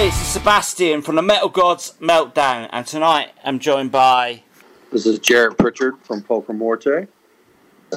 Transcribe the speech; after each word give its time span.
Hey, 0.00 0.06
this 0.06 0.22
is 0.22 0.28
Sebastian 0.28 1.02
from 1.02 1.16
the 1.16 1.20
Metal 1.20 1.50
Gods 1.50 1.92
Meltdown, 2.00 2.70
and 2.72 2.86
tonight 2.86 3.32
I'm 3.44 3.58
joined 3.58 3.92
by. 3.92 4.42
This 4.90 5.04
is 5.04 5.18
Jarrett 5.18 5.58
Pritchard 5.58 5.98
from 6.04 6.22
Pulchra 6.22 6.56
Morte. 6.56 7.06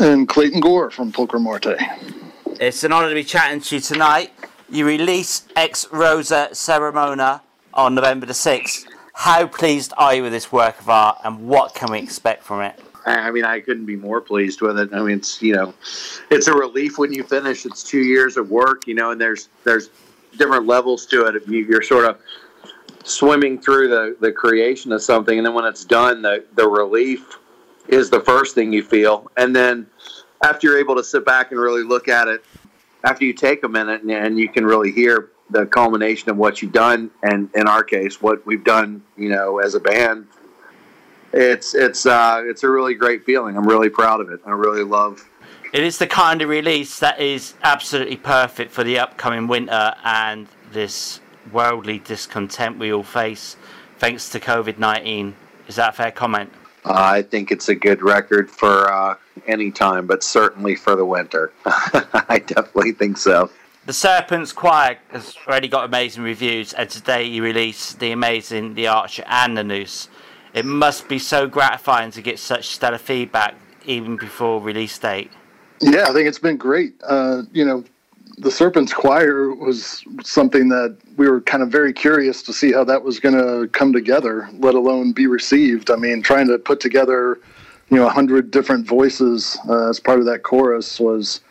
And 0.01 0.27
Clayton 0.27 0.59
Gore 0.59 0.91
from 0.91 1.13
Pulchra 1.13 1.39
Morte. 1.39 1.77
It's 2.59 2.83
an 2.83 2.91
honour 2.91 3.07
to 3.07 3.15
be 3.15 3.23
chatting 3.23 3.61
to 3.61 3.75
you 3.75 3.79
tonight. 3.81 4.31
You 4.69 4.85
release 4.85 5.47
Ex 5.55 5.87
Rosa 5.93 6.49
Ceremonia 6.51 7.39
on 7.73 7.95
November 7.95 8.25
the 8.25 8.33
6th. 8.33 8.85
How 9.13 9.47
pleased 9.47 9.93
are 9.97 10.13
you 10.13 10.23
with 10.23 10.33
this 10.33 10.51
work 10.51 10.81
of 10.81 10.89
art, 10.89 11.19
and 11.23 11.47
what 11.47 11.73
can 11.73 11.89
we 11.89 11.99
expect 11.99 12.43
from 12.43 12.63
it? 12.63 12.77
I 13.05 13.31
mean, 13.31 13.45
I 13.45 13.61
couldn't 13.61 13.85
be 13.85 13.95
more 13.95 14.19
pleased 14.19 14.59
with 14.59 14.77
it. 14.77 14.89
I 14.93 15.01
mean, 15.01 15.19
it's 15.19 15.41
you 15.41 15.53
know, 15.53 15.73
it's 16.29 16.47
a 16.47 16.53
relief 16.53 16.97
when 16.97 17.13
you 17.13 17.23
finish. 17.23 17.65
It's 17.65 17.81
two 17.81 18.03
years 18.03 18.35
of 18.35 18.49
work, 18.51 18.87
you 18.87 18.93
know, 18.93 19.11
and 19.11 19.21
there's 19.21 19.47
there's 19.63 19.89
different 20.37 20.67
levels 20.67 21.05
to 21.07 21.25
it. 21.25 21.47
You, 21.47 21.59
you're 21.65 21.81
sort 21.81 22.05
of 22.05 22.19
swimming 23.03 23.59
through 23.59 23.89
the, 23.89 24.15
the 24.19 24.31
creation 24.31 24.91
of 24.91 25.01
something, 25.01 25.37
and 25.37 25.45
then 25.45 25.53
when 25.53 25.65
it's 25.65 25.85
done, 25.85 26.21
the 26.21 26.45
the 26.55 26.67
relief 26.67 27.37
is 27.87 28.09
the 28.09 28.21
first 28.21 28.55
thing 28.55 28.71
you 28.71 28.83
feel, 28.83 29.29
and 29.37 29.55
then 29.55 29.87
after 30.43 30.67
you're 30.67 30.79
able 30.79 30.95
to 30.95 31.03
sit 31.03 31.25
back 31.25 31.51
and 31.51 31.59
really 31.59 31.83
look 31.83 32.07
at 32.07 32.27
it, 32.27 32.43
after 33.03 33.25
you 33.25 33.33
take 33.33 33.63
a 33.63 33.69
minute 33.69 34.01
and, 34.01 34.11
and 34.11 34.39
you 34.39 34.49
can 34.49 34.65
really 34.65 34.91
hear 34.91 35.29
the 35.49 35.65
culmination 35.65 36.29
of 36.29 36.37
what 36.37 36.61
you've 36.61 36.71
done, 36.71 37.11
and 37.23 37.49
in 37.55 37.67
our 37.67 37.83
case, 37.83 38.21
what 38.21 38.45
we've 38.45 38.63
done, 38.63 39.03
you 39.17 39.29
know, 39.29 39.59
as 39.59 39.75
a 39.75 39.79
band. 39.79 40.27
It's 41.33 41.73
it's 41.73 42.05
uh, 42.05 42.43
it's 42.45 42.63
a 42.63 42.69
really 42.69 42.93
great 42.93 43.25
feeling. 43.25 43.57
I'm 43.57 43.67
really 43.67 43.89
proud 43.89 44.21
of 44.21 44.29
it. 44.29 44.39
I 44.45 44.51
really 44.51 44.83
love 44.83 45.27
It 45.73 45.81
is 45.81 45.97
the 45.97 46.05
kind 46.05 46.43
of 46.43 46.49
release 46.49 46.99
that 46.99 47.19
is 47.19 47.55
absolutely 47.63 48.17
perfect 48.17 48.71
for 48.71 48.83
the 48.83 48.99
upcoming 48.99 49.47
winter 49.47 49.95
and 50.03 50.47
this 50.71 51.19
worldly 51.51 51.97
discontent 51.97 52.77
we 52.77 52.93
all 52.93 53.01
face 53.01 53.55
thanks 53.97 54.29
to 54.29 54.39
COVID 54.39 54.77
19. 54.77 55.33
Is 55.67 55.77
that 55.77 55.89
a 55.89 55.91
fair 55.93 56.11
comment? 56.11 56.51
Uh, 56.85 56.91
I 56.93 57.23
think 57.23 57.51
it's 57.51 57.69
a 57.69 57.75
good 57.75 58.03
record 58.03 58.51
for 58.51 58.87
uh, 58.93 59.15
any 59.47 59.71
time, 59.71 60.05
but 60.05 60.23
certainly 60.23 60.75
for 60.75 60.95
the 60.95 61.05
winter. 61.05 61.51
I 61.65 62.39
definitely 62.45 62.91
think 62.91 63.17
so. 63.17 63.49
The 63.87 63.93
Serpent's 63.93 64.51
Choir 64.51 64.99
has 65.09 65.35
already 65.47 65.69
got 65.69 65.85
amazing 65.85 66.21
reviews, 66.21 66.73
and 66.73 66.87
today 66.87 67.23
you 67.23 67.43
release 67.43 67.93
the 67.93 68.11
amazing 68.11 68.75
The 68.75 68.85
Archer 68.85 69.23
and 69.25 69.57
The 69.57 69.63
Noose. 69.63 70.07
It 70.53 70.65
must 70.65 71.07
be 71.07 71.17
so 71.17 71.47
gratifying 71.47 72.11
to 72.11 72.21
get 72.21 72.37
such 72.37 72.67
stellar 72.67 72.99
feedback 72.99 73.55
even 73.87 74.17
before 74.17 74.61
release 74.61 74.99
date. 74.99 75.31
Yeah, 75.81 76.05
I 76.07 76.13
think 76.13 76.27
it's 76.27 76.39
been 76.39 76.57
great. 76.57 76.95
Uh, 77.03 77.43
you 77.51 77.65
know, 77.65 77.83
the 78.37 78.51
Serpent's 78.51 78.93
Choir 78.93 79.53
was 79.53 80.03
something 80.23 80.69
that 80.69 80.97
we 81.17 81.29
were 81.29 81.41
kind 81.41 81.61
of 81.61 81.69
very 81.69 81.93
curious 81.93 82.41
to 82.43 82.53
see 82.53 82.71
how 82.71 82.83
that 82.85 83.03
was 83.03 83.19
going 83.19 83.35
to 83.35 83.67
come 83.69 83.93
together, 83.93 84.49
let 84.53 84.75
alone 84.75 85.11
be 85.11 85.27
received. 85.27 85.91
I 85.91 85.95
mean, 85.95 86.21
trying 86.21 86.47
to 86.47 86.57
put 86.57 86.79
together, 86.79 87.39
you 87.89 87.97
know, 87.97 88.07
a 88.07 88.09
hundred 88.09 88.49
different 88.49 88.87
voices 88.87 89.57
uh, 89.69 89.89
as 89.89 89.99
part 89.99 90.19
of 90.19 90.25
that 90.25 90.43
chorus 90.43 90.99
was 90.99 91.41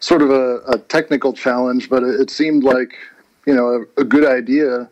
sort 0.00 0.22
of 0.22 0.30
a, 0.30 0.58
a 0.68 0.78
technical 0.78 1.32
challenge, 1.32 1.88
but 1.88 2.02
it, 2.02 2.20
it 2.20 2.30
seemed 2.30 2.64
like, 2.64 2.94
you 3.46 3.54
know, 3.54 3.86
a, 3.96 4.00
a 4.00 4.04
good 4.04 4.24
idea 4.24 4.88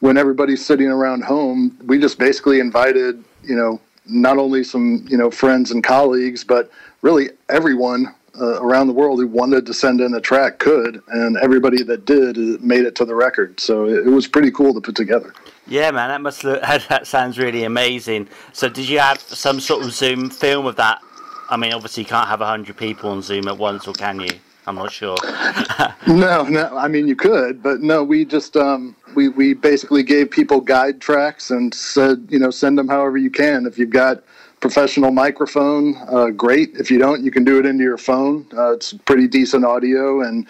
when 0.00 0.16
everybody's 0.16 0.64
sitting 0.64 0.88
around 0.88 1.24
home. 1.24 1.76
We 1.84 1.98
just 1.98 2.18
basically 2.18 2.60
invited, 2.60 3.24
you 3.42 3.56
know, 3.56 3.80
not 4.06 4.38
only 4.38 4.62
some, 4.64 5.04
you 5.08 5.18
know, 5.18 5.30
friends 5.30 5.70
and 5.70 5.82
colleagues, 5.82 6.44
but 6.44 6.70
really 7.02 7.30
everyone 7.48 8.14
uh, 8.40 8.62
around 8.62 8.86
the 8.86 8.92
world 8.92 9.18
who 9.18 9.26
wanted 9.26 9.66
to 9.66 9.74
send 9.74 10.00
in 10.00 10.14
a 10.14 10.20
track 10.20 10.58
could, 10.58 11.02
and 11.08 11.36
everybody 11.38 11.82
that 11.82 12.04
did 12.04 12.36
uh, 12.36 12.58
made 12.60 12.84
it 12.84 12.94
to 12.96 13.04
the 13.04 13.14
record. 13.14 13.58
So 13.58 13.86
it, 13.86 14.06
it 14.06 14.10
was 14.10 14.26
pretty 14.26 14.50
cool 14.50 14.74
to 14.74 14.80
put 14.80 14.94
together. 14.94 15.32
Yeah, 15.66 15.90
man, 15.90 16.08
that 16.08 16.20
must 16.20 16.44
look. 16.44 16.62
That 16.88 17.06
sounds 17.06 17.38
really 17.38 17.64
amazing. 17.64 18.28
So, 18.52 18.68
did 18.68 18.88
you 18.88 18.98
have 18.98 19.20
some 19.20 19.60
sort 19.60 19.84
of 19.84 19.92
Zoom 19.92 20.30
film 20.30 20.66
of 20.66 20.76
that? 20.76 21.02
I 21.50 21.56
mean, 21.56 21.72
obviously, 21.72 22.04
you 22.04 22.08
can't 22.08 22.28
have 22.28 22.40
hundred 22.40 22.76
people 22.76 23.10
on 23.10 23.22
Zoom 23.22 23.48
at 23.48 23.58
once, 23.58 23.86
or 23.86 23.92
can 23.92 24.20
you? 24.20 24.30
I'm 24.66 24.74
not 24.74 24.92
sure. 24.92 25.16
no, 26.06 26.42
no. 26.44 26.76
I 26.76 26.88
mean, 26.88 27.08
you 27.08 27.16
could, 27.16 27.62
but 27.62 27.80
no. 27.80 28.04
We 28.04 28.24
just 28.24 28.56
um, 28.56 28.94
we 29.14 29.28
we 29.28 29.54
basically 29.54 30.02
gave 30.02 30.30
people 30.30 30.60
guide 30.60 31.00
tracks 31.00 31.50
and 31.50 31.72
said, 31.72 32.26
you 32.30 32.38
know, 32.38 32.50
send 32.50 32.78
them 32.78 32.88
however 32.88 33.16
you 33.16 33.30
can. 33.30 33.66
If 33.66 33.78
you've 33.78 33.90
got 33.90 34.22
professional 34.60 35.10
microphone, 35.10 35.96
uh, 36.08 36.30
great. 36.30 36.76
If 36.76 36.90
you 36.90 36.98
don't, 36.98 37.22
you 37.22 37.30
can 37.30 37.44
do 37.44 37.58
it 37.58 37.66
into 37.66 37.84
your 37.84 37.98
phone. 37.98 38.46
Uh, 38.56 38.72
it's 38.72 38.92
pretty 38.92 39.28
decent 39.28 39.64
audio 39.64 40.22
and. 40.22 40.46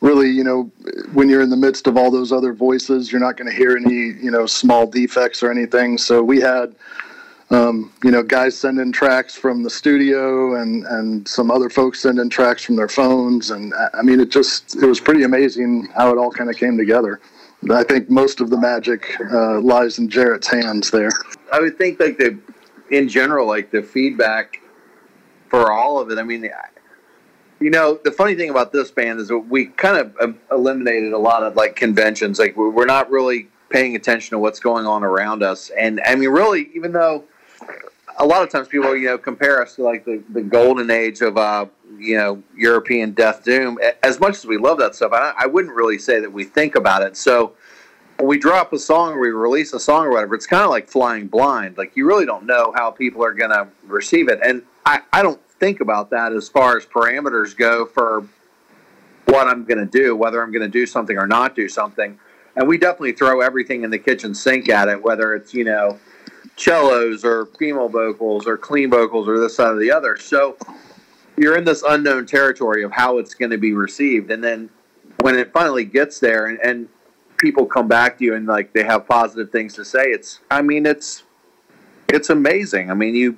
Really, 0.00 0.30
you 0.30 0.42
know, 0.42 0.64
when 1.12 1.28
you're 1.28 1.42
in 1.42 1.48
the 1.48 1.56
midst 1.56 1.86
of 1.86 1.96
all 1.96 2.10
those 2.10 2.32
other 2.32 2.52
voices, 2.52 3.12
you're 3.12 3.20
not 3.20 3.36
going 3.36 3.48
to 3.48 3.56
hear 3.56 3.76
any, 3.76 4.20
you 4.20 4.32
know, 4.32 4.46
small 4.46 4.84
defects 4.84 5.44
or 5.44 5.50
anything. 5.52 5.96
So 5.96 6.24
we 6.24 6.40
had 6.40 6.74
um, 7.52 7.92
you 8.02 8.10
know, 8.10 8.22
guys 8.22 8.58
sending 8.58 8.92
tracks 8.92 9.36
from 9.36 9.62
the 9.62 9.68
studio 9.68 10.60
and, 10.60 10.86
and 10.86 11.28
some 11.28 11.50
other 11.50 11.68
folks 11.68 12.00
sending 12.00 12.30
tracks 12.30 12.64
from 12.64 12.76
their 12.76 12.88
phones. 12.88 13.50
And 13.50 13.74
I 13.92 14.02
mean, 14.02 14.20
it 14.20 14.30
just, 14.30 14.76
it 14.76 14.86
was 14.86 15.00
pretty 15.00 15.24
amazing 15.24 15.88
how 15.94 16.10
it 16.10 16.18
all 16.18 16.30
kind 16.30 16.48
of 16.48 16.56
came 16.56 16.78
together. 16.78 17.20
I 17.70 17.84
think 17.84 18.08
most 18.10 18.40
of 18.40 18.48
the 18.50 18.58
magic 18.58 19.16
uh, 19.30 19.60
lies 19.60 19.98
in 19.98 20.08
Jarrett's 20.08 20.48
hands 20.48 20.90
there. 20.90 21.10
I 21.52 21.60
would 21.60 21.76
think 21.76 22.00
like 22.00 22.16
the, 22.16 22.38
in 22.92 23.08
general, 23.08 23.48
like 23.48 23.72
the 23.72 23.82
feedback 23.82 24.60
for 25.48 25.72
all 25.72 25.98
of 25.98 26.10
it. 26.10 26.18
I 26.18 26.22
mean, 26.22 26.48
you 27.58 27.70
know, 27.70 27.98
the 28.04 28.12
funny 28.12 28.34
thing 28.34 28.50
about 28.50 28.72
this 28.72 28.90
band 28.90 29.18
is 29.18 29.32
we 29.32 29.66
kind 29.66 29.96
of 29.96 30.16
um, 30.20 30.38
eliminated 30.52 31.12
a 31.12 31.18
lot 31.18 31.42
of 31.42 31.56
like 31.56 31.74
conventions. 31.74 32.38
Like 32.38 32.56
we're 32.56 32.84
not 32.84 33.10
really 33.10 33.48
paying 33.70 33.96
attention 33.96 34.32
to 34.32 34.38
what's 34.38 34.60
going 34.60 34.86
on 34.86 35.02
around 35.02 35.42
us. 35.42 35.70
And 35.70 36.00
I 36.04 36.14
mean, 36.14 36.28
really, 36.28 36.70
even 36.74 36.92
though 36.92 37.24
a 38.18 38.26
lot 38.26 38.42
of 38.42 38.50
times 38.50 38.68
people, 38.68 38.94
you 38.94 39.06
know, 39.06 39.16
compare 39.16 39.62
us 39.62 39.76
to 39.76 39.82
like 39.82 40.04
the, 40.04 40.22
the 40.28 40.42
golden 40.42 40.90
age 40.90 41.22
of, 41.22 41.38
uh, 41.38 41.64
you 41.98 42.18
know, 42.18 42.42
European 42.54 43.12
death 43.12 43.42
doom. 43.42 43.78
As 44.02 44.20
much 44.20 44.36
as 44.36 44.44
we 44.44 44.58
love 44.58 44.78
that 44.78 44.94
stuff, 44.94 45.12
I, 45.14 45.32
I 45.38 45.46
wouldn't 45.46 45.74
really 45.74 45.98
say 45.98 46.20
that 46.20 46.30
we 46.30 46.44
think 46.44 46.74
about 46.74 47.02
it. 47.02 47.16
So 47.16 47.54
we 48.26 48.38
drop 48.38 48.72
a 48.72 48.78
song 48.78 49.14
or 49.14 49.20
we 49.20 49.30
release 49.30 49.72
a 49.72 49.80
song 49.80 50.06
or 50.06 50.10
whatever, 50.10 50.34
it's 50.34 50.46
kind 50.46 50.62
of 50.62 50.70
like 50.70 50.88
flying 50.88 51.26
blind. 51.26 51.76
Like 51.76 51.96
you 51.96 52.06
really 52.06 52.26
don't 52.26 52.46
know 52.46 52.72
how 52.76 52.90
people 52.90 53.24
are 53.24 53.32
going 53.32 53.50
to 53.50 53.68
receive 53.84 54.28
it. 54.28 54.38
And 54.44 54.62
I, 54.86 55.00
I 55.12 55.22
don't 55.22 55.40
think 55.58 55.80
about 55.80 56.10
that 56.10 56.32
as 56.32 56.48
far 56.48 56.76
as 56.76 56.84
parameters 56.84 57.56
go 57.56 57.86
for 57.86 58.26
what 59.26 59.48
I'm 59.48 59.64
going 59.64 59.78
to 59.78 59.86
do, 59.86 60.14
whether 60.16 60.42
I'm 60.42 60.52
going 60.52 60.62
to 60.62 60.68
do 60.68 60.86
something 60.86 61.16
or 61.16 61.26
not 61.26 61.56
do 61.56 61.68
something. 61.68 62.18
And 62.56 62.68
we 62.68 62.76
definitely 62.76 63.12
throw 63.12 63.40
everything 63.40 63.82
in 63.82 63.90
the 63.90 63.98
kitchen 63.98 64.34
sink 64.34 64.68
at 64.68 64.88
it, 64.88 65.02
whether 65.02 65.34
it's, 65.34 65.54
you 65.54 65.64
know, 65.64 65.98
cellos 66.56 67.24
or 67.24 67.46
female 67.58 67.88
vocals 67.88 68.46
or 68.46 68.58
clean 68.58 68.90
vocals 68.90 69.26
or 69.26 69.38
this 69.38 69.56
side 69.56 69.72
or 69.72 69.78
the 69.78 69.90
other. 69.90 70.16
So 70.16 70.56
you're 71.36 71.56
in 71.56 71.64
this 71.64 71.82
unknown 71.82 72.26
territory 72.26 72.82
of 72.82 72.92
how 72.92 73.18
it's 73.18 73.34
going 73.34 73.50
to 73.50 73.58
be 73.58 73.72
received. 73.72 74.30
And 74.30 74.44
then 74.44 74.68
when 75.20 75.34
it 75.34 75.52
finally 75.52 75.84
gets 75.84 76.20
there 76.20 76.46
and, 76.46 76.58
and 76.60 76.88
people 77.42 77.66
come 77.66 77.88
back 77.88 78.16
to 78.18 78.24
you 78.24 78.34
and 78.34 78.46
like 78.46 78.72
they 78.72 78.84
have 78.84 79.06
positive 79.06 79.50
things 79.50 79.74
to 79.74 79.84
say, 79.84 80.04
it's, 80.04 80.40
I 80.50 80.62
mean, 80.62 80.86
it's, 80.86 81.24
it's 82.08 82.30
amazing. 82.30 82.90
I 82.90 82.94
mean, 82.94 83.14
you, 83.14 83.36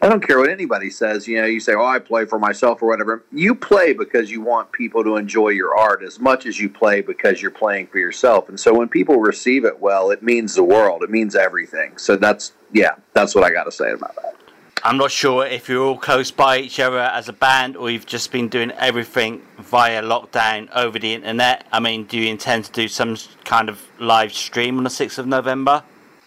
I 0.00 0.08
don't 0.08 0.24
care 0.24 0.38
what 0.38 0.50
anybody 0.50 0.90
says. 0.90 1.26
You 1.26 1.40
know, 1.40 1.46
you 1.46 1.58
say, 1.58 1.74
"Oh, 1.74 1.84
I 1.84 1.98
play 1.98 2.24
for 2.24 2.38
myself" 2.38 2.82
or 2.82 2.88
whatever. 2.88 3.24
You 3.32 3.52
play 3.54 3.92
because 3.92 4.30
you 4.30 4.40
want 4.40 4.70
people 4.70 5.02
to 5.02 5.16
enjoy 5.16 5.48
your 5.48 5.76
art 5.76 6.04
as 6.04 6.20
much 6.20 6.46
as 6.46 6.60
you 6.60 6.68
play 6.68 7.00
because 7.00 7.42
you're 7.42 7.50
playing 7.50 7.88
for 7.88 7.98
yourself. 7.98 8.48
And 8.48 8.58
so 8.60 8.72
when 8.72 8.88
people 8.88 9.16
receive 9.16 9.64
it 9.64 9.80
well, 9.80 10.12
it 10.12 10.22
means 10.22 10.54
the 10.54 10.62
world. 10.62 11.02
It 11.02 11.10
means 11.10 11.34
everything. 11.34 11.98
So 11.98 12.14
that's 12.14 12.52
yeah, 12.72 12.94
that's 13.12 13.34
what 13.34 13.42
I 13.42 13.50
got 13.50 13.64
to 13.64 13.72
say 13.72 13.90
about 13.90 14.14
that. 14.16 14.36
I'm 14.84 14.96
not 14.96 15.10
sure 15.10 15.44
if 15.44 15.68
you're 15.68 15.84
all 15.84 15.98
close 15.98 16.30
by 16.30 16.58
each 16.58 16.78
other 16.78 16.98
as 16.98 17.28
a 17.28 17.32
band 17.32 17.76
or 17.76 17.90
you've 17.90 18.06
just 18.06 18.30
been 18.30 18.48
doing 18.48 18.70
everything 18.72 19.42
via 19.58 20.02
lockdown 20.02 20.68
over 20.74 20.98
the 20.98 21.14
internet. 21.14 21.66
I 21.72 21.80
mean, 21.80 22.04
do 22.04 22.18
you 22.18 22.28
intend 22.28 22.66
to 22.66 22.72
do 22.72 22.88
some 22.88 23.16
kind 23.44 23.68
of 23.68 23.82
live 23.98 24.32
stream 24.32 24.78
on 24.78 24.84
the 24.84 24.90
6th 24.90 25.18
of 25.18 25.26
November? 25.26 25.82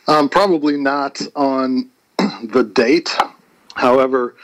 Um, 0.08 0.28
probably 0.28 0.78
not 0.78 1.22
on 1.36 1.90
the 2.18 2.70
date. 2.76 3.16
However, 3.76 4.36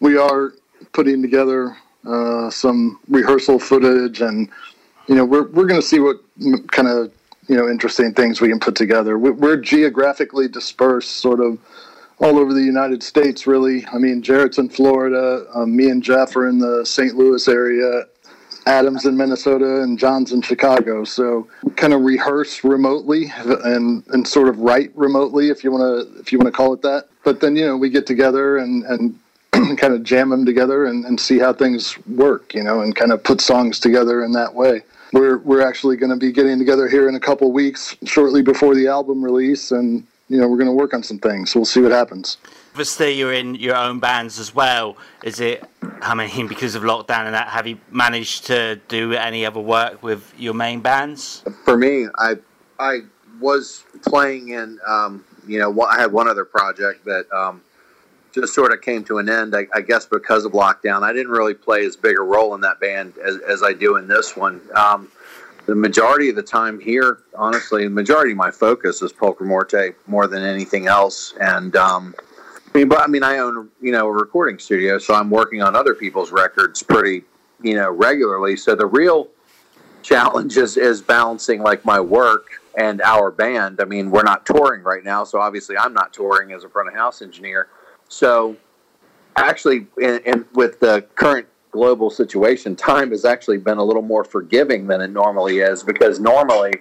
we 0.00 0.16
are 0.16 0.54
putting 0.92 1.22
together 1.22 1.76
uh, 2.06 2.50
some 2.50 2.98
rehearsal 3.08 3.58
footage, 3.58 4.20
and 4.20 4.48
you 5.06 5.14
know 5.14 5.24
we're 5.24 5.46
we're 5.48 5.66
going 5.66 5.80
to 5.80 5.86
see 5.86 6.00
what 6.00 6.20
kind 6.72 6.88
of 6.88 7.12
you 7.48 7.56
know 7.56 7.68
interesting 7.68 8.12
things 8.12 8.40
we 8.40 8.48
can 8.48 8.60
put 8.60 8.74
together. 8.74 9.18
We're 9.18 9.56
geographically 9.56 10.48
dispersed, 10.48 11.12
sort 11.12 11.40
of 11.40 11.58
all 12.18 12.38
over 12.38 12.52
the 12.52 12.62
United 12.62 13.02
States. 13.02 13.46
Really, 13.46 13.86
I 13.86 13.98
mean, 13.98 14.22
Jarrett's 14.22 14.58
in 14.58 14.68
Florida. 14.68 15.46
Um, 15.54 15.76
me 15.76 15.90
and 15.90 16.02
Jeff 16.02 16.36
are 16.36 16.48
in 16.48 16.58
the 16.58 16.84
St. 16.84 17.14
Louis 17.16 17.46
area. 17.48 18.04
Adams 18.66 19.04
in 19.04 19.16
Minnesota 19.16 19.82
and 19.82 19.98
John's 19.98 20.32
in 20.32 20.40
Chicago. 20.40 21.04
So 21.04 21.46
kind 21.76 21.92
of 21.92 22.02
rehearse 22.02 22.64
remotely 22.64 23.30
and 23.44 24.02
and 24.08 24.26
sort 24.26 24.48
of 24.48 24.58
write 24.58 24.90
remotely 24.94 25.50
if 25.50 25.62
you 25.62 25.70
want 25.70 25.82
to 25.82 26.20
if 26.20 26.32
you 26.32 26.38
want 26.38 26.46
to 26.46 26.56
call 26.56 26.72
it 26.72 26.82
that. 26.82 27.08
But 27.24 27.40
then 27.40 27.56
you 27.56 27.66
know 27.66 27.76
we 27.76 27.90
get 27.90 28.06
together 28.06 28.58
and 28.58 28.84
and 28.84 29.18
kind 29.78 29.94
of 29.94 30.02
jam 30.02 30.30
them 30.30 30.44
together 30.44 30.86
and, 30.86 31.04
and 31.04 31.18
see 31.18 31.38
how 31.38 31.52
things 31.52 31.96
work, 32.08 32.54
you 32.54 32.62
know, 32.62 32.80
and 32.80 32.96
kind 32.96 33.12
of 33.12 33.22
put 33.22 33.40
songs 33.40 33.78
together 33.78 34.24
in 34.24 34.32
that 34.32 34.52
way. 34.52 34.82
we're 35.12 35.38
we're 35.38 35.62
actually 35.62 35.96
going 35.96 36.10
to 36.10 36.16
be 36.16 36.32
getting 36.32 36.58
together 36.58 36.88
here 36.88 37.08
in 37.08 37.14
a 37.14 37.20
couple 37.20 37.52
weeks, 37.52 37.96
shortly 38.04 38.42
before 38.42 38.74
the 38.74 38.88
album 38.88 39.22
release, 39.22 39.70
and 39.70 40.06
you 40.28 40.38
know 40.38 40.48
we're 40.48 40.56
going 40.56 40.68
to 40.68 40.72
work 40.72 40.94
on 40.94 41.02
some 41.02 41.18
things. 41.18 41.54
We'll 41.54 41.64
see 41.64 41.80
what 41.80 41.92
happens. 41.92 42.38
Obviously, 42.72 43.12
you're 43.12 43.32
in 43.32 43.54
your 43.54 43.76
own 43.76 44.00
bands 44.00 44.38
as 44.38 44.54
well. 44.54 44.96
Is 45.22 45.40
it? 45.40 45.64
I 46.00 46.14
mean, 46.14 46.48
because 46.48 46.74
of 46.74 46.82
lockdown 46.82 47.26
and 47.26 47.34
that, 47.34 47.48
have 47.48 47.66
you 47.66 47.78
managed 47.90 48.46
to 48.46 48.76
do 48.88 49.12
any 49.12 49.46
other 49.46 49.60
work 49.60 50.02
with 50.02 50.32
your 50.38 50.54
main 50.54 50.80
bands? 50.80 51.44
For 51.64 51.76
me, 51.76 52.08
I 52.18 52.36
I 52.78 53.00
was 53.40 53.84
playing 54.02 54.50
in. 54.50 54.78
Um, 54.86 55.24
you 55.46 55.58
know, 55.58 55.82
I 55.82 56.00
had 56.00 56.12
one 56.12 56.28
other 56.28 56.44
project 56.44 57.04
that 57.04 57.30
um, 57.30 57.60
just 58.32 58.54
sort 58.54 58.72
of 58.72 58.80
came 58.80 59.04
to 59.04 59.18
an 59.18 59.28
end. 59.28 59.54
I, 59.54 59.66
I, 59.74 59.80
guess 59.80 60.06
because 60.06 60.44
of 60.44 60.52
lockdown, 60.52 61.02
I 61.02 61.12
didn't 61.12 61.30
really 61.30 61.52
play 61.54 61.84
as 61.84 61.96
big 61.96 62.18
a 62.18 62.22
role 62.22 62.54
in 62.54 62.62
that 62.62 62.80
band 62.80 63.14
as, 63.18 63.36
as 63.46 63.62
I 63.62 63.74
do 63.74 63.96
in 63.96 64.08
this 64.08 64.36
one. 64.36 64.60
Um, 64.74 65.10
the 65.66 65.74
majority 65.74 66.28
of 66.28 66.36
the 66.36 66.42
time 66.42 66.78
here, 66.78 67.20
honestly, 67.34 67.84
the 67.84 67.90
majority 67.90 68.32
of 68.32 68.36
my 68.36 68.50
focus 68.50 69.02
is 69.02 69.12
Pulchra 69.12 69.46
Morte 69.46 69.94
more 70.06 70.26
than 70.26 70.42
anything 70.42 70.86
else. 70.86 71.34
And 71.40 71.74
um, 71.76 72.14
I 72.74 72.78
mean, 72.78 72.88
but 72.88 73.00
I 73.00 73.06
mean, 73.06 73.22
I 73.22 73.38
own 73.38 73.70
you 73.80 73.92
know 73.92 74.06
a 74.06 74.12
recording 74.12 74.58
studio, 74.58 74.98
so 74.98 75.14
I'm 75.14 75.30
working 75.30 75.62
on 75.62 75.74
other 75.74 75.94
people's 75.94 76.32
records 76.32 76.82
pretty 76.82 77.24
you 77.62 77.74
know 77.74 77.90
regularly. 77.90 78.56
So 78.56 78.74
the 78.74 78.86
real 78.86 79.28
challenge 80.02 80.56
is, 80.56 80.76
is 80.76 81.00
balancing 81.00 81.62
like 81.62 81.84
my 81.84 81.98
work 81.98 82.60
and 82.76 83.00
our 83.02 83.30
band. 83.30 83.80
I 83.80 83.84
mean, 83.84 84.10
we're 84.10 84.22
not 84.22 84.44
touring 84.44 84.82
right 84.82 85.02
now, 85.02 85.24
so 85.24 85.40
obviously 85.40 85.78
I'm 85.78 85.94
not 85.94 86.12
touring 86.12 86.52
as 86.52 86.64
a 86.64 86.68
front 86.68 86.88
of 86.88 86.94
house 86.94 87.22
engineer. 87.22 87.68
So 88.08 88.56
actually, 89.36 89.86
in, 90.00 90.44
with 90.52 90.78
the 90.80 91.06
current 91.14 91.46
global 91.74 92.08
situation, 92.08 92.76
time 92.76 93.10
has 93.10 93.24
actually 93.24 93.58
been 93.58 93.78
a 93.78 93.82
little 93.82 94.00
more 94.00 94.22
forgiving 94.22 94.86
than 94.86 95.00
it 95.00 95.10
normally 95.10 95.58
is 95.58 95.82
because 95.82 96.20
normally, 96.20 96.72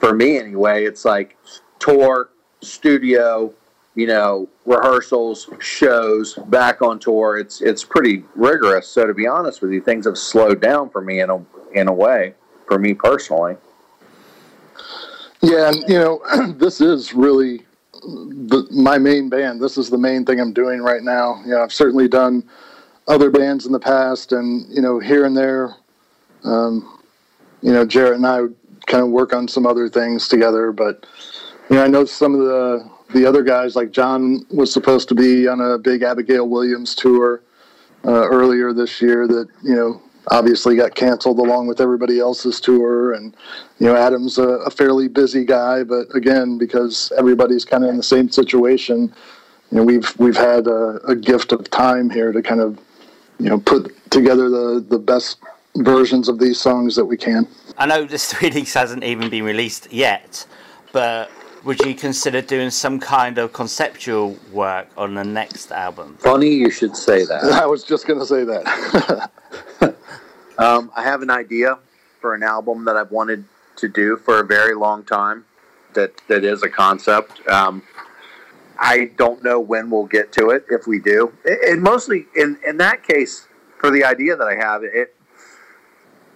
for 0.00 0.12
me 0.12 0.38
anyway, 0.38 0.84
it's 0.84 1.04
like 1.04 1.38
tour, 1.78 2.30
studio, 2.60 3.54
you 3.94 4.08
know, 4.08 4.48
rehearsals, 4.66 5.48
shows, 5.60 6.34
back 6.48 6.82
on 6.82 6.98
tour. 6.98 7.38
It's 7.38 7.60
it's 7.60 7.84
pretty 7.84 8.24
rigorous. 8.34 8.88
So 8.88 9.06
to 9.06 9.14
be 9.14 9.28
honest 9.28 9.62
with 9.62 9.70
you, 9.70 9.80
things 9.80 10.04
have 10.04 10.18
slowed 10.18 10.60
down 10.60 10.90
for 10.90 11.00
me 11.00 11.20
in 11.20 11.30
a 11.30 11.44
in 11.72 11.86
a 11.86 11.92
way, 11.92 12.34
for 12.66 12.76
me 12.76 12.92
personally. 12.92 13.56
Yeah, 15.42 15.68
and 15.68 15.84
you 15.86 15.98
know, 16.00 16.54
this 16.58 16.80
is 16.80 17.14
really 17.14 17.62
the, 18.02 18.66
my 18.72 18.98
main 18.98 19.28
band. 19.28 19.62
This 19.62 19.78
is 19.78 19.90
the 19.90 19.98
main 19.98 20.24
thing 20.24 20.40
I'm 20.40 20.52
doing 20.52 20.80
right 20.80 21.04
now. 21.04 21.40
You 21.44 21.52
know, 21.52 21.62
I've 21.62 21.72
certainly 21.72 22.08
done 22.08 22.42
other 23.10 23.30
bands 23.30 23.66
in 23.66 23.72
the 23.72 23.80
past, 23.80 24.32
and 24.32 24.66
you 24.72 24.80
know, 24.80 24.98
here 24.98 25.24
and 25.24 25.36
there, 25.36 25.76
um, 26.44 27.00
you 27.62 27.72
know, 27.72 27.84
Jarrett 27.84 28.16
and 28.16 28.26
I 28.26 28.42
would 28.42 28.56
kind 28.86 29.02
of 29.02 29.10
work 29.10 29.32
on 29.32 29.48
some 29.48 29.66
other 29.66 29.88
things 29.88 30.28
together. 30.28 30.72
But 30.72 31.06
you 31.68 31.76
know, 31.76 31.84
I 31.84 31.88
know 31.88 32.04
some 32.04 32.34
of 32.34 32.40
the 32.40 32.90
the 33.12 33.26
other 33.26 33.42
guys, 33.42 33.76
like 33.76 33.90
John, 33.90 34.46
was 34.50 34.72
supposed 34.72 35.08
to 35.08 35.14
be 35.14 35.48
on 35.48 35.60
a 35.60 35.76
big 35.78 36.02
Abigail 36.02 36.48
Williams 36.48 36.94
tour 36.94 37.42
uh, 38.04 38.28
earlier 38.28 38.72
this 38.72 39.02
year. 39.02 39.26
That 39.26 39.48
you 39.62 39.74
know 39.74 40.00
obviously 40.28 40.76
got 40.76 40.94
canceled 40.94 41.38
along 41.38 41.66
with 41.66 41.80
everybody 41.80 42.18
else's 42.20 42.60
tour. 42.60 43.12
And, 43.12 43.34
you 43.78 43.86
know, 43.86 43.96
Adam's 43.96 44.38
a, 44.38 44.48
a 44.48 44.70
fairly 44.70 45.08
busy 45.08 45.44
guy, 45.44 45.82
but 45.82 46.14
again, 46.14 46.58
because 46.58 47.12
everybody's 47.16 47.64
kind 47.64 47.84
of 47.84 47.90
in 47.90 47.96
the 47.96 48.02
same 48.02 48.30
situation, 48.30 49.12
you 49.70 49.78
know, 49.78 49.82
we've, 49.82 50.12
we've 50.18 50.36
had 50.36 50.66
a, 50.66 51.00
a 51.06 51.16
gift 51.16 51.52
of 51.52 51.68
time 51.70 52.10
here 52.10 52.32
to 52.32 52.42
kind 52.42 52.60
of, 52.60 52.78
you 53.40 53.48
know, 53.48 53.58
put 53.58 54.10
together 54.10 54.50
the, 54.50 54.84
the 54.88 54.98
best 54.98 55.38
versions 55.76 56.28
of 56.28 56.38
these 56.38 56.60
songs 56.60 56.94
that 56.96 57.04
we 57.04 57.16
can. 57.16 57.48
I 57.78 57.86
know 57.86 58.04
this 58.04 58.40
release 58.42 58.74
hasn't 58.74 59.02
even 59.02 59.30
been 59.30 59.44
released 59.44 59.90
yet, 59.92 60.46
but 60.92 61.30
would 61.64 61.80
you 61.80 61.94
consider 61.94 62.42
doing 62.42 62.70
some 62.70 63.00
kind 63.00 63.38
of 63.38 63.52
conceptual 63.52 64.36
work 64.52 64.88
on 64.96 65.14
the 65.14 65.24
next 65.24 65.72
album? 65.72 66.16
Funny 66.18 66.50
you 66.50 66.70
should 66.70 66.96
say 66.96 67.24
that. 67.24 67.44
I 67.62 67.66
was 67.66 67.82
just 67.82 68.06
going 68.06 68.18
to 68.18 68.26
say 68.26 68.44
that. 68.44 69.30
um, 70.58 70.90
I 70.94 71.02
have 71.02 71.22
an 71.22 71.30
idea 71.30 71.78
for 72.20 72.34
an 72.34 72.42
album 72.42 72.84
that 72.84 72.96
I've 72.96 73.10
wanted 73.10 73.44
to 73.76 73.88
do 73.88 74.16
for 74.18 74.40
a 74.40 74.44
very 74.44 74.74
long 74.74 75.02
time. 75.04 75.46
That 75.94 76.12
that 76.28 76.44
is 76.44 76.62
a 76.62 76.68
concept. 76.68 77.44
Um, 77.48 77.82
I 78.80 79.10
don't 79.18 79.44
know 79.44 79.60
when 79.60 79.90
we'll 79.90 80.06
get 80.06 80.32
to 80.32 80.50
it 80.50 80.64
if 80.70 80.86
we 80.86 80.98
do. 80.98 81.32
And 81.44 81.82
mostly 81.82 82.26
in 82.34 82.58
in 82.66 82.78
that 82.78 83.04
case, 83.04 83.46
for 83.78 83.90
the 83.90 84.04
idea 84.04 84.36
that 84.36 84.48
I 84.48 84.54
have, 84.54 84.82
it 84.82 85.14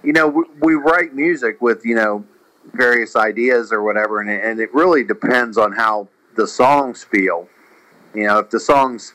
you 0.02 0.12
know 0.12 0.28
we, 0.28 0.44
we 0.60 0.74
write 0.74 1.14
music 1.14 1.62
with 1.62 1.84
you 1.84 1.94
know 1.94 2.24
various 2.74 3.16
ideas 3.16 3.72
or 3.72 3.82
whatever, 3.82 4.20
and 4.20 4.30
it, 4.30 4.44
and 4.44 4.60
it 4.60 4.72
really 4.74 5.04
depends 5.04 5.56
on 5.56 5.72
how 5.72 6.08
the 6.36 6.46
songs 6.46 7.02
feel. 7.02 7.48
You 8.14 8.26
know, 8.26 8.38
if 8.38 8.50
the 8.50 8.60
songs 8.60 9.14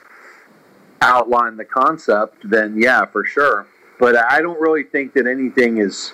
outline 1.02 1.56
the 1.56 1.66
concept, 1.66 2.50
then 2.50 2.82
yeah, 2.82 3.06
for 3.06 3.24
sure. 3.24 3.68
But 4.00 4.16
I 4.16 4.42
don't 4.42 4.60
really 4.60 4.84
think 4.84 5.14
that 5.14 5.28
anything 5.28 5.78
is. 5.78 6.14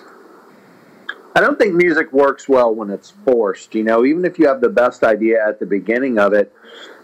I 1.36 1.40
don't 1.40 1.58
think 1.58 1.74
music 1.74 2.14
works 2.14 2.48
well 2.48 2.74
when 2.74 2.88
it's 2.88 3.10
forced. 3.10 3.74
You 3.74 3.84
know, 3.84 4.06
even 4.06 4.24
if 4.24 4.38
you 4.38 4.48
have 4.48 4.62
the 4.62 4.70
best 4.70 5.04
idea 5.04 5.36
at 5.46 5.60
the 5.60 5.66
beginning 5.66 6.18
of 6.18 6.32
it, 6.32 6.50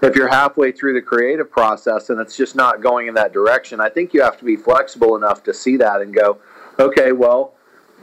if 0.02 0.17
you're 0.17 0.26
halfway 0.26 0.73
through 0.73 0.94
the 0.94 1.02
creative 1.02 1.50
process 1.50 2.08
and 2.08 2.19
it's 2.19 2.34
just 2.34 2.56
not 2.56 2.81
going 2.81 3.08
in 3.08 3.14
that 3.14 3.34
direction, 3.34 3.79
I 3.79 3.90
think 3.90 4.14
you 4.14 4.23
have 4.23 4.38
to 4.38 4.46
be 4.46 4.56
flexible 4.56 5.17
enough 5.17 5.43
to 5.43 5.52
see 5.52 5.76
that 5.76 6.00
and 6.00 6.14
go, 6.14 6.38
okay, 6.79 7.12
well, 7.12 7.52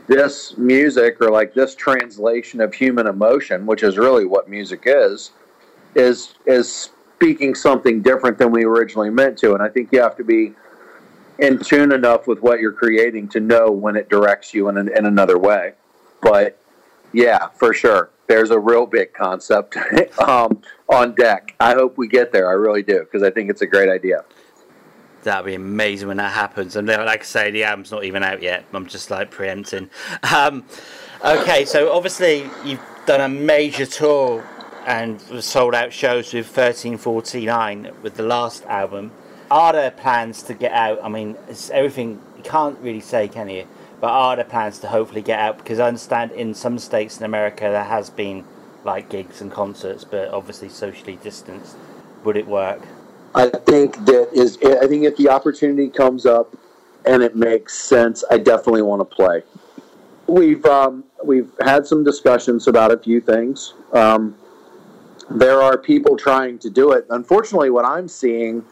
this 0.05 0.55
music 0.55 1.19
or 1.19 1.31
like 1.31 1.55
this 1.55 1.73
translation 1.73 2.61
of 2.61 2.75
human 2.75 3.07
emotion, 3.07 3.65
which 3.65 3.81
is 3.81 3.97
really 3.97 4.25
what 4.25 4.47
music 4.47 4.83
is, 4.85 5.31
is 5.95 6.35
is 6.45 6.91
speaking 7.15 7.55
something 7.55 8.03
different 8.03 8.37
than 8.37 8.51
we 8.51 8.65
originally 8.65 9.09
meant 9.09 9.35
to. 9.39 9.55
And 9.55 9.63
I 9.63 9.69
think 9.69 9.89
you 9.91 9.99
have 9.99 10.15
to 10.17 10.23
be 10.23 10.53
in 11.39 11.57
tune 11.57 11.91
enough 11.91 12.27
with 12.27 12.39
what 12.43 12.59
you're 12.59 12.71
creating 12.71 13.29
to 13.29 13.39
know 13.39 13.71
when 13.71 13.95
it 13.95 14.09
directs 14.09 14.53
you 14.53 14.69
in, 14.69 14.77
an, 14.77 14.95
in 14.95 15.07
another 15.07 15.39
way. 15.39 15.73
But 16.21 16.59
yeah, 17.13 17.47
for 17.49 17.73
sure. 17.73 18.11
There's 18.27 18.51
a 18.51 18.59
real 18.59 18.85
big 18.85 19.13
concept 19.13 19.75
um, 20.19 20.61
on 20.87 21.15
deck. 21.15 21.55
I 21.59 21.73
hope 21.73 21.97
we 21.97 22.07
get 22.07 22.31
there. 22.31 22.47
I 22.47 22.53
really 22.53 22.83
do 22.83 22.99
because 22.99 23.23
I 23.23 23.31
think 23.31 23.49
it's 23.49 23.61
a 23.61 23.67
great 23.67 23.89
idea 23.89 24.23
that'd 25.23 25.45
be 25.45 25.55
amazing 25.55 26.07
when 26.07 26.17
that 26.17 26.33
happens. 26.33 26.75
And 26.75 26.87
like 26.87 27.21
I 27.21 27.23
say, 27.23 27.51
the 27.51 27.63
album's 27.63 27.91
not 27.91 28.03
even 28.03 28.23
out 28.23 28.41
yet. 28.41 28.65
I'm 28.73 28.87
just 28.87 29.11
like 29.11 29.31
preempting. 29.31 29.89
Um, 30.33 30.65
okay, 31.23 31.65
so 31.65 31.91
obviously 31.91 32.49
you've 32.63 32.81
done 33.05 33.21
a 33.21 33.29
major 33.29 33.85
tour 33.85 34.45
and 34.85 35.21
sold 35.43 35.75
out 35.75 35.93
shows 35.93 36.33
with 36.33 36.45
1349 36.45 37.91
with 38.01 38.15
the 38.15 38.23
last 38.23 38.65
album. 38.65 39.11
Are 39.51 39.73
there 39.73 39.91
plans 39.91 40.43
to 40.43 40.53
get 40.53 40.71
out? 40.71 40.99
I 41.03 41.09
mean, 41.09 41.35
it's 41.47 41.69
everything 41.71 42.21
you 42.37 42.43
can't 42.43 42.77
really 42.79 43.01
say, 43.01 43.27
can 43.27 43.49
you? 43.49 43.67
But 43.99 44.11
are 44.11 44.35
there 44.35 44.45
plans 44.45 44.79
to 44.79 44.87
hopefully 44.87 45.21
get 45.21 45.39
out? 45.39 45.57
Because 45.57 45.79
I 45.79 45.87
understand 45.87 46.31
in 46.31 46.53
some 46.53 46.79
states 46.79 47.17
in 47.17 47.25
America 47.25 47.63
there 47.63 47.83
has 47.83 48.09
been 48.09 48.45
like 48.83 49.09
gigs 49.09 49.41
and 49.41 49.51
concerts, 49.51 50.03
but 50.03 50.29
obviously 50.29 50.69
socially 50.69 51.17
distanced. 51.17 51.75
Would 52.23 52.37
it 52.37 52.47
work? 52.47 52.81
I 53.35 53.49
think 53.49 54.05
that 54.05 54.29
is. 54.33 54.57
I 54.63 54.87
think 54.87 55.03
if 55.03 55.17
the 55.17 55.29
opportunity 55.29 55.89
comes 55.89 56.25
up 56.25 56.55
and 57.05 57.21
it 57.21 57.35
makes 57.35 57.77
sense, 57.77 58.23
I 58.31 58.37
definitely 58.37 58.81
want 58.81 59.01
to 59.01 59.15
play. 59.15 59.43
We've 60.27 60.65
um, 60.65 61.03
we've 61.23 61.51
had 61.61 61.85
some 61.85 62.03
discussions 62.03 62.67
about 62.67 62.91
a 62.91 62.97
few 62.97 63.21
things. 63.21 63.73
Um, 63.93 64.35
there 65.29 65.61
are 65.61 65.77
people 65.77 66.17
trying 66.17 66.57
to 66.59 66.69
do 66.69 66.91
it. 66.91 67.05
Unfortunately, 67.09 67.69
what 67.69 67.85
I'm 67.85 68.07
seeing 68.07 68.65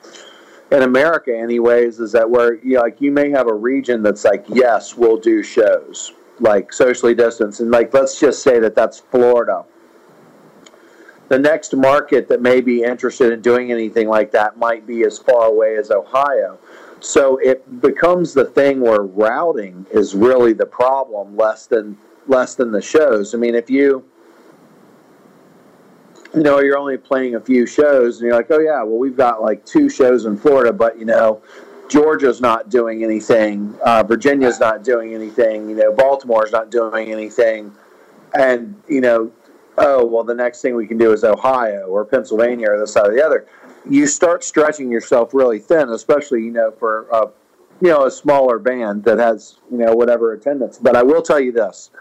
in 0.71 0.83
America, 0.83 1.35
anyways, 1.35 1.99
is 1.99 2.11
that 2.11 2.29
where 2.29 2.55
you 2.55 2.75
know, 2.75 2.81
like 2.81 2.99
you 2.99 3.11
may 3.11 3.29
have 3.29 3.47
a 3.47 3.53
region 3.53 4.03
that's 4.03 4.25
like, 4.25 4.45
yes, 4.49 4.95
we'll 4.95 5.17
do 5.17 5.43
shows 5.43 6.13
like 6.39 6.71
socially 6.71 7.15
distanced, 7.15 7.61
and 7.61 7.71
like 7.71 7.93
let's 7.93 8.19
just 8.19 8.43
say 8.43 8.59
that 8.59 8.75
that's 8.75 8.99
Florida 8.99 9.65
the 11.29 11.39
next 11.39 11.75
market 11.75 12.27
that 12.29 12.41
may 12.41 12.61
be 12.61 12.83
interested 12.83 13.33
in 13.33 13.41
doing 13.41 13.71
anything 13.71 14.07
like 14.07 14.31
that 14.31 14.57
might 14.57 14.87
be 14.87 15.03
as 15.03 15.17
far 15.17 15.47
away 15.47 15.75
as 15.75 15.91
Ohio. 15.91 16.57
So 16.99 17.37
it 17.37 17.81
becomes 17.81 18.33
the 18.33 18.45
thing 18.45 18.79
where 18.81 19.01
routing 19.01 19.85
is 19.91 20.15
really 20.15 20.53
the 20.53 20.65
problem, 20.65 21.35
less 21.35 21.67
than 21.67 21.97
less 22.27 22.55
than 22.55 22.71
the 22.71 22.81
shows. 22.81 23.33
I 23.33 23.37
mean, 23.37 23.55
if 23.55 23.69
you 23.69 24.03
you 26.37 26.43
know 26.43 26.59
you're 26.59 26.77
only 26.77 26.97
playing 26.97 27.35
a 27.35 27.39
few 27.39 27.65
shows, 27.65 28.17
and 28.17 28.27
you're 28.27 28.35
like, 28.35 28.51
oh 28.51 28.59
yeah, 28.59 28.83
well 28.83 28.97
we've 28.97 29.17
got 29.17 29.41
like 29.41 29.65
two 29.65 29.89
shows 29.89 30.25
in 30.25 30.37
Florida, 30.37 30.73
but 30.73 30.97
you 30.97 31.05
know. 31.05 31.41
Georgia's 31.89 32.41
not 32.41 32.67
doing 32.67 33.01
anything. 33.01 33.73
Uh, 33.81 34.03
Virginia's 34.03 34.59
not 34.59 34.83
doing 34.83 35.13
anything. 35.13 35.69
You 35.69 35.75
know, 35.77 35.93
Baltimore's 35.93 36.51
not 36.51 36.69
doing 36.69 37.13
anything 37.13 37.71
and 38.33 38.75
you 38.89 38.99
know 38.99 39.31
oh, 39.77 40.05
well, 40.05 40.23
the 40.23 40.33
next 40.33 40.61
thing 40.61 40.75
we 40.75 40.87
can 40.87 40.97
do 40.97 41.13
is 41.13 41.23
Ohio 41.23 41.85
or 41.87 42.03
Pennsylvania 42.05 42.69
or 42.69 42.79
this 42.79 42.93
side 42.93 43.07
or 43.07 43.13
the 43.13 43.23
other. 43.23 43.47
You 43.89 44.07
start 44.07 44.43
stretching 44.43 44.91
yourself 44.91 45.33
really 45.33 45.59
thin, 45.59 45.89
especially, 45.89 46.43
you 46.43 46.51
know, 46.51 46.71
for, 46.71 47.07
a, 47.09 47.29
you 47.81 47.89
know, 47.89 48.05
a 48.05 48.11
smaller 48.11 48.59
band 48.59 49.03
that 49.05 49.19
has, 49.19 49.59
you 49.71 49.77
know, 49.77 49.93
whatever 49.93 50.33
attendance. 50.33 50.77
But 50.77 50.95
I 50.95 51.03
will 51.03 51.21
tell 51.21 51.39
you 51.39 51.51
this. 51.51 51.91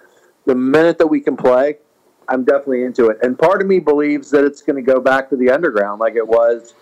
the 0.46 0.54
minute 0.54 0.98
that 0.98 1.06
we 1.06 1.20
can 1.20 1.36
play, 1.36 1.78
I'm 2.28 2.44
definitely 2.44 2.84
into 2.84 3.06
it. 3.08 3.18
And 3.22 3.38
part 3.38 3.62
of 3.62 3.68
me 3.68 3.78
believes 3.78 4.30
that 4.30 4.44
it's 4.44 4.62
going 4.62 4.76
to 4.76 4.92
go 4.92 5.00
back 5.00 5.28
to 5.30 5.36
the 5.36 5.50
underground 5.50 6.00
like 6.00 6.14
it 6.14 6.26
was 6.26 6.74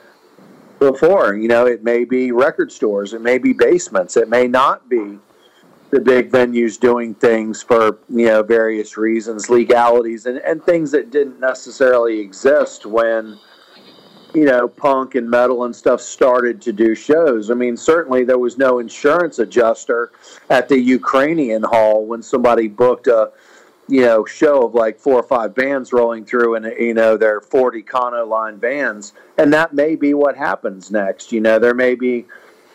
before. 0.79 1.35
You 1.35 1.49
know, 1.49 1.67
it 1.67 1.83
may 1.83 2.05
be 2.05 2.33
record 2.33 2.73
stores, 2.73 3.13
it 3.13 3.21
may 3.21 3.39
be 3.39 3.53
basements, 3.53 4.17
it 4.17 4.29
may 4.29 4.47
not 4.47 4.89
be 4.89 5.19
the 5.91 6.01
big 6.01 6.31
venues 6.31 6.79
doing 6.79 7.15
things 7.15 7.63
for 7.63 7.99
you 8.09 8.27
know 8.27 8.43
various 8.43 8.97
reasons, 8.97 9.49
legalities, 9.49 10.27
and, 10.27 10.39
and 10.39 10.63
things 10.65 10.91
that 10.91 11.11
didn't 11.11 11.39
necessarily 11.39 12.19
exist 12.19 12.85
when 12.85 13.39
you 14.35 14.45
know 14.45 14.67
punk 14.67 15.15
and 15.15 15.31
metal 15.31 15.65
and 15.65 15.77
stuff 15.77 16.01
started 16.01 16.61
to 16.63 16.73
do 16.73 16.97
shows. 16.97 17.51
I 17.51 17.55
mean, 17.55 17.77
certainly 17.77 18.25
there 18.25 18.41
was 18.41 18.59
no 18.59 18.81
insurance 18.81 19.39
adjuster 19.39 20.11
at 20.51 20.69
the 20.69 20.79
Ukrainian 20.79 21.63
Hall 21.63 22.05
when 22.05 22.23
somebody 22.23 22.67
booked 22.67 23.07
a 23.07 23.31
you 23.89 24.03
know 24.03 24.25
show 24.25 24.67
of 24.67 24.75
like 24.75 24.99
four 24.99 25.15
or 25.15 25.23
five 25.23 25.55
bands 25.55 25.93
rolling 25.93 26.25
through 26.25 26.55
and 26.55 26.67
you 26.79 26.95
know 26.95 27.17
their 27.17 27.41
40 27.41 27.83
Kano 27.83 28.25
line 28.25 28.57
bands 28.57 29.13
and 29.39 29.53
that 29.53 29.75
may 29.75 29.95
be 29.97 30.15
what 30.15 30.37
happens 30.37 30.91
next. 30.91 31.33
You 31.33 31.41
know 31.41 31.59
there 31.59 31.75
may 31.75 31.95
be 31.95 32.27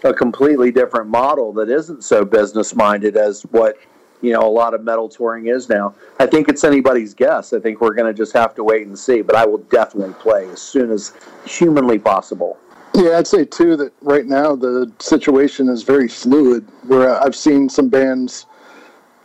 a 0.03 0.13
completely 0.13 0.71
different 0.71 1.09
model 1.09 1.51
that 1.53 1.69
isn't 1.69 2.03
so 2.03 2.23
business 2.23 2.75
minded 2.75 3.17
as 3.17 3.41
what 3.51 3.77
you 4.21 4.33
know 4.33 4.41
a 4.41 4.49
lot 4.49 4.73
of 4.73 4.83
metal 4.83 5.09
touring 5.09 5.47
is 5.47 5.67
now. 5.67 5.95
I 6.19 6.27
think 6.27 6.47
it's 6.47 6.63
anybody's 6.63 7.13
guess. 7.13 7.53
I 7.53 7.59
think 7.59 7.81
we're 7.81 7.95
going 7.95 8.13
to 8.13 8.17
just 8.17 8.33
have 8.33 8.53
to 8.55 8.63
wait 8.63 8.85
and 8.85 8.97
see 8.97 9.21
but 9.21 9.35
i 9.35 9.45
will 9.45 9.57
definitely 9.57 10.13
play 10.15 10.47
as 10.49 10.61
soon 10.61 10.91
as 10.91 11.13
humanly 11.45 11.97
possible. 11.97 12.57
Yeah 12.93 13.17
i'd 13.17 13.27
say 13.27 13.45
too 13.45 13.75
that 13.77 13.93
right 14.01 14.25
now 14.25 14.55
the 14.55 14.91
situation 14.99 15.69
is 15.69 15.83
very 15.83 16.07
fluid 16.07 16.67
where 16.87 17.21
i've 17.23 17.35
seen 17.35 17.69
some 17.69 17.87
bands 17.87 18.45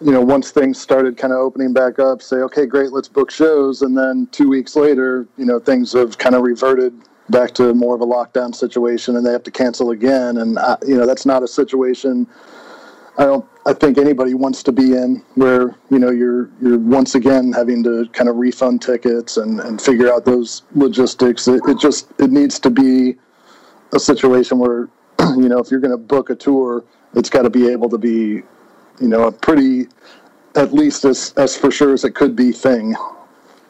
you 0.01 0.11
know, 0.11 0.21
once 0.21 0.51
things 0.51 0.81
started 0.81 1.17
kind 1.17 1.33
of 1.33 1.39
opening 1.39 1.73
back 1.73 1.99
up, 1.99 2.21
say, 2.21 2.37
okay, 2.37 2.67
great, 2.67 2.93
let's 2.93 3.09
book 3.09 3.31
shows. 3.31 3.83
And 3.83 3.97
then 3.97 4.29
two 4.33 4.49
weeks 4.49 4.77
later, 4.77 5.27
you 5.37 5.45
know, 5.45 5.59
things 5.59 5.93
have 5.93 6.19
kind 6.19 6.35
of 6.35 6.43
reverted 6.43 6.95
back 7.31 7.53
to 7.55 7.73
more 7.73 7.95
of 7.95 8.01
a 8.01 8.07
lockdown 8.07 8.55
situation 8.55 9.17
and 9.17 9.25
they 9.25 9.33
have 9.33 9.45
to 9.45 9.51
cancel 9.51 9.91
again. 9.91 10.39
And, 10.39 10.59
uh, 10.59 10.77
you 10.87 10.97
know, 10.97 11.07
that's 11.07 11.25
not 11.25 11.43
a 11.43 11.49
situation 11.49 12.27
I 13.17 13.25
don't, 13.25 13.47
I 13.67 13.73
think 13.73 13.97
anybody 13.97 14.35
wants 14.35 14.63
to 14.65 14.73
be 14.73 14.95
in 14.95 15.23
where, 15.37 15.77
you 15.91 15.99
know, 15.99 16.11
you're, 16.11 16.51
you're 16.61 16.79
once 16.79 17.15
again 17.15 17.53
having 17.53 17.83
to 17.85 18.09
kind 18.13 18.29
of 18.29 18.37
refund 18.37 18.83
tickets 18.83 19.37
and, 19.37 19.61
and 19.61 19.81
figure 19.81 20.13
out 20.13 20.25
those 20.25 20.63
logistics. 20.75 21.47
It, 21.47 21.63
it 21.67 21.79
just, 21.79 22.11
it 22.19 22.31
needs 22.31 22.59
to 22.61 22.71
be 22.71 23.17
a 23.93 24.01
situation 24.01 24.59
where, 24.59 24.89
you 25.21 25.49
know, 25.49 25.59
if 25.59 25.71
you're 25.71 25.81
going 25.81 25.93
to 25.93 25.97
book 25.97 26.31
a 26.31 26.35
tour, 26.35 26.85
it's 27.15 27.31
got 27.31 27.43
to 27.43 27.51
be 27.51 27.69
able 27.69 27.89
to 27.91 27.99
be 27.99 28.43
you 29.01 29.09
know, 29.09 29.25
a 29.25 29.33
pretty, 29.33 29.89
at 30.55 30.73
least 30.73 31.05
as, 31.05 31.33
as 31.37 31.57
for 31.57 31.71
sure 31.71 31.93
as 31.93 32.05
it 32.05 32.15
could 32.15 32.37
be 32.37 32.53
thing 32.53 32.95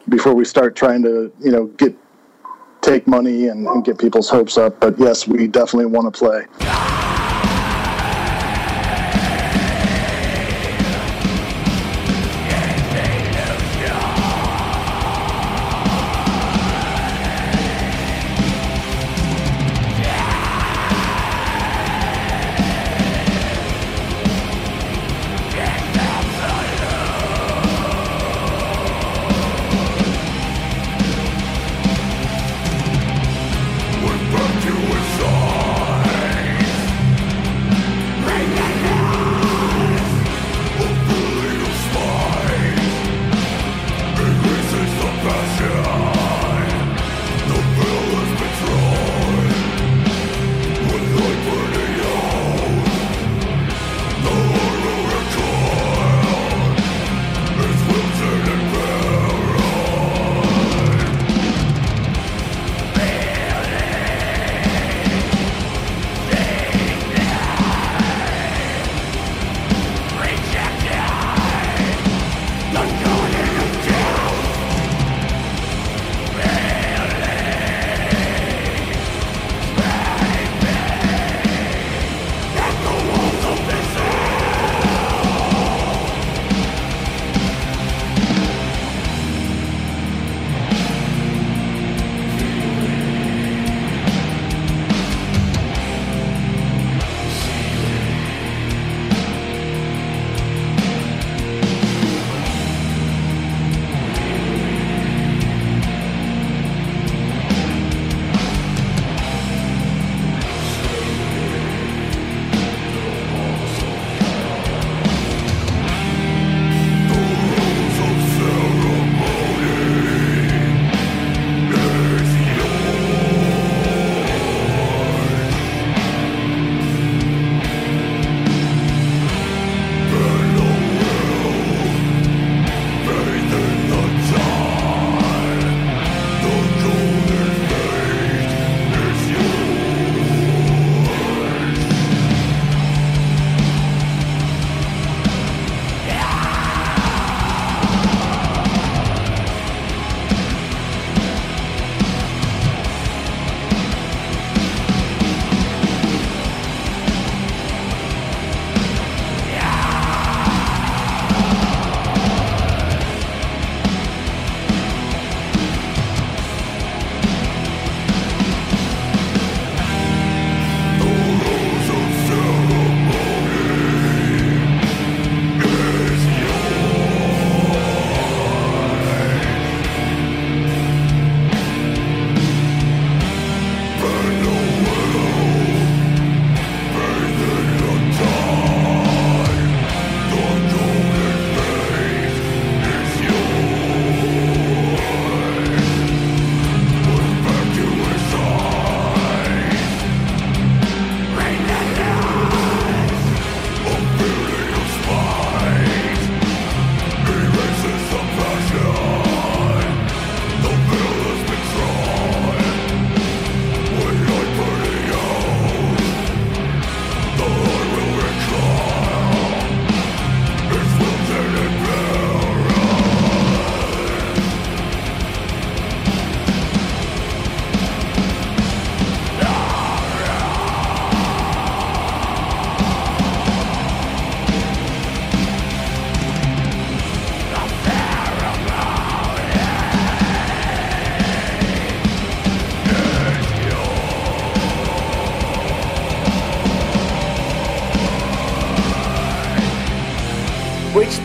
before 0.09 0.33
we 0.33 0.45
start 0.45 0.75
trying 0.75 1.01
to, 1.03 1.31
you 1.39 1.51
know, 1.51 1.65
get, 1.77 1.95
take 2.81 3.07
money 3.07 3.47
and, 3.47 3.67
and 3.67 3.83
get 3.83 3.97
people's 3.97 4.29
hopes 4.29 4.57
up. 4.57 4.79
But 4.79 4.99
yes, 4.99 5.27
we 5.27 5.47
definitely 5.47 5.87
want 5.87 6.13
to 6.13 6.17
play. 6.17 7.14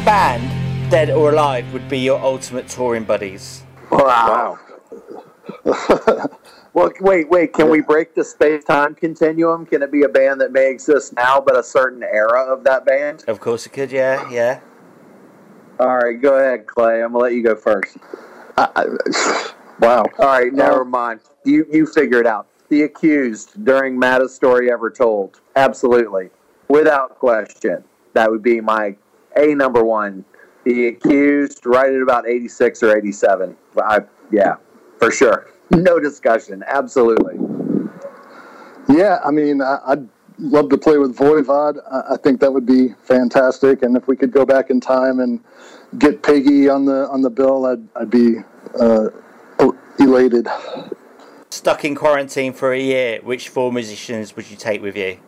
Band, 0.05 0.91
dead 0.91 1.11
or 1.11 1.31
alive, 1.31 1.73
would 1.73 1.89
be 1.89 1.99
your 1.99 2.21
ultimate 2.21 2.69
touring 2.69 3.05
buddies? 3.05 3.63
Wow. 3.91 4.59
wow. 4.59 4.59
well, 6.75 6.91
wait, 7.01 7.29
wait. 7.29 7.53
Can 7.53 7.69
we 7.69 7.81
break 7.81 8.15
the 8.15 8.25
space 8.25 8.65
time 8.65 8.95
continuum? 8.95 9.67
Can 9.67 9.83
it 9.83 9.93
be 9.93 10.03
a 10.03 10.09
band 10.09 10.41
that 10.41 10.53
may 10.53 10.71
exist 10.71 11.13
now, 11.15 11.41
but 11.41 11.59
a 11.59 11.63
certain 11.63 12.03
era 12.03 12.41
of 12.41 12.65
that 12.65 12.87
band? 12.87 13.25
Of 13.29 13.41
course 13.41 13.67
it 13.67 13.71
could, 13.71 13.93
yeah, 13.93 14.29
yeah. 14.31 14.61
All 15.79 15.97
right, 15.97 16.21
go 16.21 16.37
ahead, 16.37 16.67
Clay. 16.67 17.03
I'm 17.03 17.13
gonna 17.13 17.25
let 17.25 17.33
you 17.33 17.43
go 17.43 17.57
first. 17.57 17.97
wow. 18.59 20.05
All 20.19 20.27
right, 20.27 20.53
never 20.53 20.85
mind. 20.85 21.21
You 21.45 21.67
you 21.73 21.87
figure 21.87 22.21
it 22.21 22.27
out. 22.27 22.47
The 22.69 22.83
accused 22.83 23.65
during 23.65 23.99
Maddest 23.99 24.37
story 24.37 24.71
ever 24.71 24.91
told. 24.91 25.41
Absolutely, 25.57 26.31
without 26.69 27.19
question, 27.19 27.83
that 28.13 28.31
would 28.31 28.43
be 28.43 28.61
my 28.61 28.95
a 29.41 29.55
number 29.55 29.83
one. 29.83 30.25
The 30.65 30.89
accused, 30.89 31.65
right 31.65 31.93
at 31.93 32.03
about 32.03 32.29
86 32.29 32.83
or 32.83 32.97
87. 32.97 33.57
I, 33.79 34.01
yeah, 34.31 34.57
for 34.99 35.11
sure. 35.11 35.49
No 35.71 35.99
discussion. 35.99 36.63
Absolutely. 36.67 37.39
Yeah, 38.89 39.21
I 39.25 39.31
mean, 39.31 39.63
I, 39.63 39.79
would 39.89 40.09
love 40.39 40.69
to 40.71 40.79
play 40.79 40.99
with 40.99 41.17
Voivod. 41.17 41.79
I, 41.91 42.15
I 42.15 42.17
think 42.17 42.41
that 42.41 42.53
would 42.53 42.67
be 42.67 42.95
fantastic. 43.05 43.83
And 43.83 43.97
if 43.97 44.07
we 44.09 44.17
could 44.17 44.33
go 44.33 44.45
back 44.45 44.69
in 44.71 44.81
time 44.81 45.21
and 45.21 45.41
get 45.99 46.23
Piggy 46.23 46.69
on 46.69 46.85
the 46.85 47.09
on 47.09 47.23
the 47.23 47.31
bill, 47.31 47.67
I'd 47.67 47.87
I'd 47.97 48.11
be 48.11 48.39
uh, 48.79 49.09
elated. 49.99 50.49
Stuck 51.51 51.85
in 51.85 51.95
quarantine 51.95 52.53
for 52.53 52.73
a 52.73 52.81
year, 52.81 53.21
which 53.23 53.49
four 53.49 53.73
musicians 53.73 54.37
would 54.37 54.51
you 54.51 54.57
take 54.57 54.83
with 54.83 54.97
you? 54.97 55.19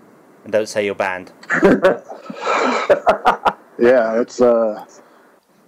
And 0.45 0.52
don't 0.52 0.69
say 0.69 0.85
your 0.85 0.95
band. 0.95 1.33
yeah, 3.79 4.21
it's 4.21 4.41
uh, 4.41 4.85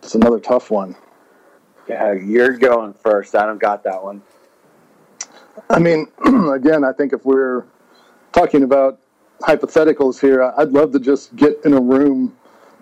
it's 0.02 0.14
another 0.14 0.40
tough 0.40 0.70
one. 0.70 0.96
Yeah, 1.88 2.12
you're 2.12 2.56
going 2.56 2.94
first. 2.94 3.34
I 3.34 3.46
don't 3.46 3.58
got 3.58 3.82
that 3.84 4.02
one. 4.02 4.22
I 5.70 5.78
mean, 5.78 6.06
again, 6.52 6.84
I 6.84 6.92
think 6.92 7.12
if 7.12 7.24
we're 7.24 7.64
talking 8.32 8.62
about 8.62 9.00
hypotheticals 9.40 10.20
here, 10.20 10.52
I'd 10.56 10.70
love 10.70 10.92
to 10.92 11.00
just 11.00 11.34
get 11.36 11.58
in 11.64 11.74
a 11.74 11.80
room 11.80 12.36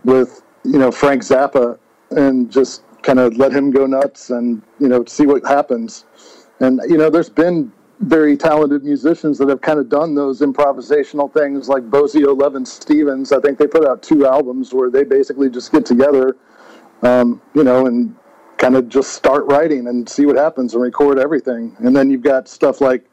with 0.05 0.43
you 0.65 0.79
know 0.79 0.91
Frank 0.91 1.23
Zappa 1.23 1.79
and 2.11 2.51
just 2.51 2.83
kind 3.03 3.19
of 3.19 3.37
let 3.37 3.53
him 3.53 3.71
go 3.71 3.87
nuts 3.87 4.31
and 4.31 4.63
you 4.79 4.89
know 4.89 5.05
see 5.05 5.27
what 5.27 5.45
happens. 5.47 6.05
And 6.61 6.81
you 6.89 6.97
know, 6.97 7.11
there's 7.11 7.31
been 7.31 7.73
very 8.03 8.37
talented 8.37 8.85
musicians 8.85 9.39
that 9.39 9.49
have 9.49 9.61
kind 9.61 9.79
of 9.79 9.89
done 9.89 10.15
those 10.15 10.41
improvisational 10.41 11.33
things, 11.33 11.69
like 11.69 11.85
Bozzio 11.85 12.39
Levin 12.39 12.67
Stevens. 12.67 13.33
I 13.33 13.41
think 13.41 13.59
they 13.59 13.67
put 13.67 13.87
out 13.87 14.03
two 14.03 14.27
albums 14.27 14.75
where 14.75 14.91
they 14.91 15.05
basically 15.05 15.49
just 15.49 15.71
get 15.71 15.87
together, 15.87 16.37
um, 17.03 17.41
you 17.55 17.63
know, 17.63 17.87
and 17.87 18.15
kind 18.59 18.77
of 18.77 18.89
just 18.89 19.13
start 19.13 19.45
writing 19.47 19.87
and 19.89 20.09
see 20.09 20.27
what 20.27 20.37
happens 20.37 20.75
and 20.75 20.83
record 20.83 21.19
everything. 21.19 21.77
And 21.79 21.95
then 21.95 22.11
you've 22.11 22.23
got 22.23 22.49
stuff 22.49 22.81
like, 22.81 23.05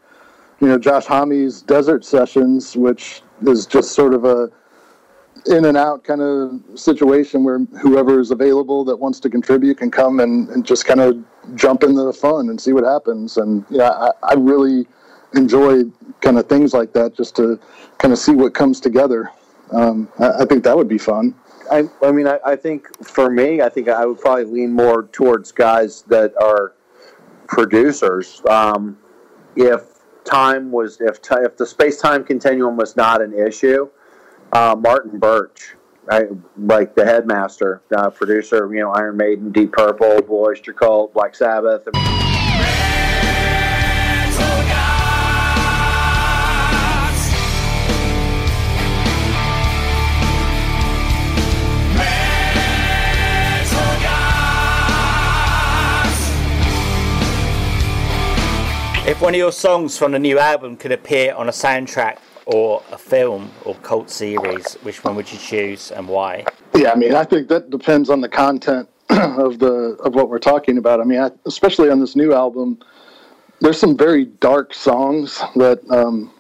you 0.60 0.68
know, 0.68 0.78
Josh 0.78 1.06
Homme's 1.06 1.62
Desert 1.62 2.04
Sessions, 2.04 2.76
which 2.76 3.22
is 3.46 3.66
just 3.66 3.92
sort 3.92 4.14
of 4.14 4.26
a 4.26 4.52
in 5.46 5.66
and 5.66 5.78
out 5.78 6.04
kind 6.04 6.22
of 6.22 6.60
situation 6.76 7.44
where 7.44 7.60
whoever 7.82 8.20
is 8.20 8.32
available 8.32 8.84
that 8.86 8.96
wants 8.96 9.20
to 9.22 9.30
contribute 9.30 9.78
can 9.78 9.92
come 9.92 10.20
and, 10.20 10.50
and 10.50 10.66
just 10.66 10.86
kind 10.86 11.00
of 11.00 11.24
jump 11.56 11.84
into 11.84 12.04
the 12.04 12.14
fun 12.14 12.50
and 12.50 12.60
see 12.60 12.74
what 12.74 12.84
happens. 12.84 13.38
And 13.38 13.66
yeah, 13.70 13.90
I, 13.90 14.12
I 14.24 14.34
really 14.34 14.88
enjoy 15.36 15.84
kind 16.22 16.38
of 16.38 16.48
things 16.48 16.74
like 16.74 16.94
that 16.94 17.16
just 17.16 17.36
to 17.38 17.60
kind 17.98 18.12
of 18.12 18.20
see 18.20 18.34
what 18.34 18.54
comes 18.54 18.80
together. 18.80 19.32
Um, 19.72 20.10
I, 20.20 20.42
I, 20.42 20.46
think 20.46 20.64
that 20.64 20.76
would 20.76 20.88
be 20.88 20.98
fun. 20.98 21.36
I, 21.72 21.84
I 22.02 22.12
mean, 22.12 22.28
I, 22.28 22.40
I, 22.46 22.56
think 22.56 22.88
for 23.06 23.30
me, 23.30 23.62
I 23.62 23.70
think 23.70 23.88
I 23.88 24.06
would 24.06 24.20
probably 24.20 24.46
lean 24.46 24.74
more 24.74 25.04
towards 25.12 25.52
guys 25.52 26.02
that 26.04 26.34
are 26.42 26.74
producers. 27.48 28.42
Um, 28.50 28.98
if 29.56 29.84
time 30.24 30.72
was, 30.72 31.00
if, 31.02 31.22
t- 31.22 31.36
if 31.36 31.56
the 31.58 31.68
space 31.68 32.02
time 32.02 32.24
continuum 32.24 32.78
was 32.78 32.96
not 32.96 33.22
an 33.22 33.34
issue, 33.34 33.90
uh, 34.52 34.76
Martin 34.78 35.20
Birch, 35.20 35.76
like 36.58 36.96
the 36.96 37.06
headmaster, 37.06 37.82
uh, 37.96 38.10
producer, 38.10 38.74
you 38.74 38.82
know, 38.82 38.92
Iron 38.92 39.18
Maiden, 39.18 39.52
Deep 39.52 39.72
Purple, 39.72 40.22
Blue 40.22 40.46
Oyster 40.46 40.74
Cult, 40.74 41.14
Black 41.14 41.36
Sabbath. 41.36 41.84
I 41.94 42.40
If 59.08 59.22
one 59.22 59.34
of 59.34 59.40
your 59.40 59.52
songs 59.52 59.98
from 59.98 60.12
the 60.12 60.20
new 60.20 60.38
album 60.38 60.78
could 60.78 60.92
appear 60.92 61.34
on 61.34 61.50
a 61.50 61.52
soundtrack 61.52 62.20
or 62.50 62.82
a 62.92 62.98
film 62.98 63.52
or 63.64 63.76
cult 63.76 64.10
series, 64.10 64.74
which 64.82 65.04
one 65.04 65.16
would 65.16 65.32
you 65.32 65.38
choose 65.38 65.92
and 65.92 66.08
why? 66.08 66.44
Yeah, 66.76 66.92
I 66.92 66.96
mean, 66.96 67.14
I 67.14 67.24
think 67.24 67.48
that 67.50 67.70
depends 67.70 68.10
on 68.10 68.22
the 68.22 68.30
content 68.30 68.90
of 69.10 69.60
the 69.60 69.98
of 70.04 70.16
what 70.16 70.30
we're 70.30 70.40
talking 70.40 70.78
about. 70.78 71.00
I 71.00 71.04
mean, 71.04 71.20
I, 71.20 71.32
especially 71.46 71.90
on 71.90 72.00
this 72.00 72.16
new 72.16 72.34
album, 72.34 72.80
there's 73.62 73.80
some 73.80 73.96
very 73.96 74.26
dark 74.26 74.74
songs 74.74 75.40
that 75.56 75.80
um, 75.92 76.32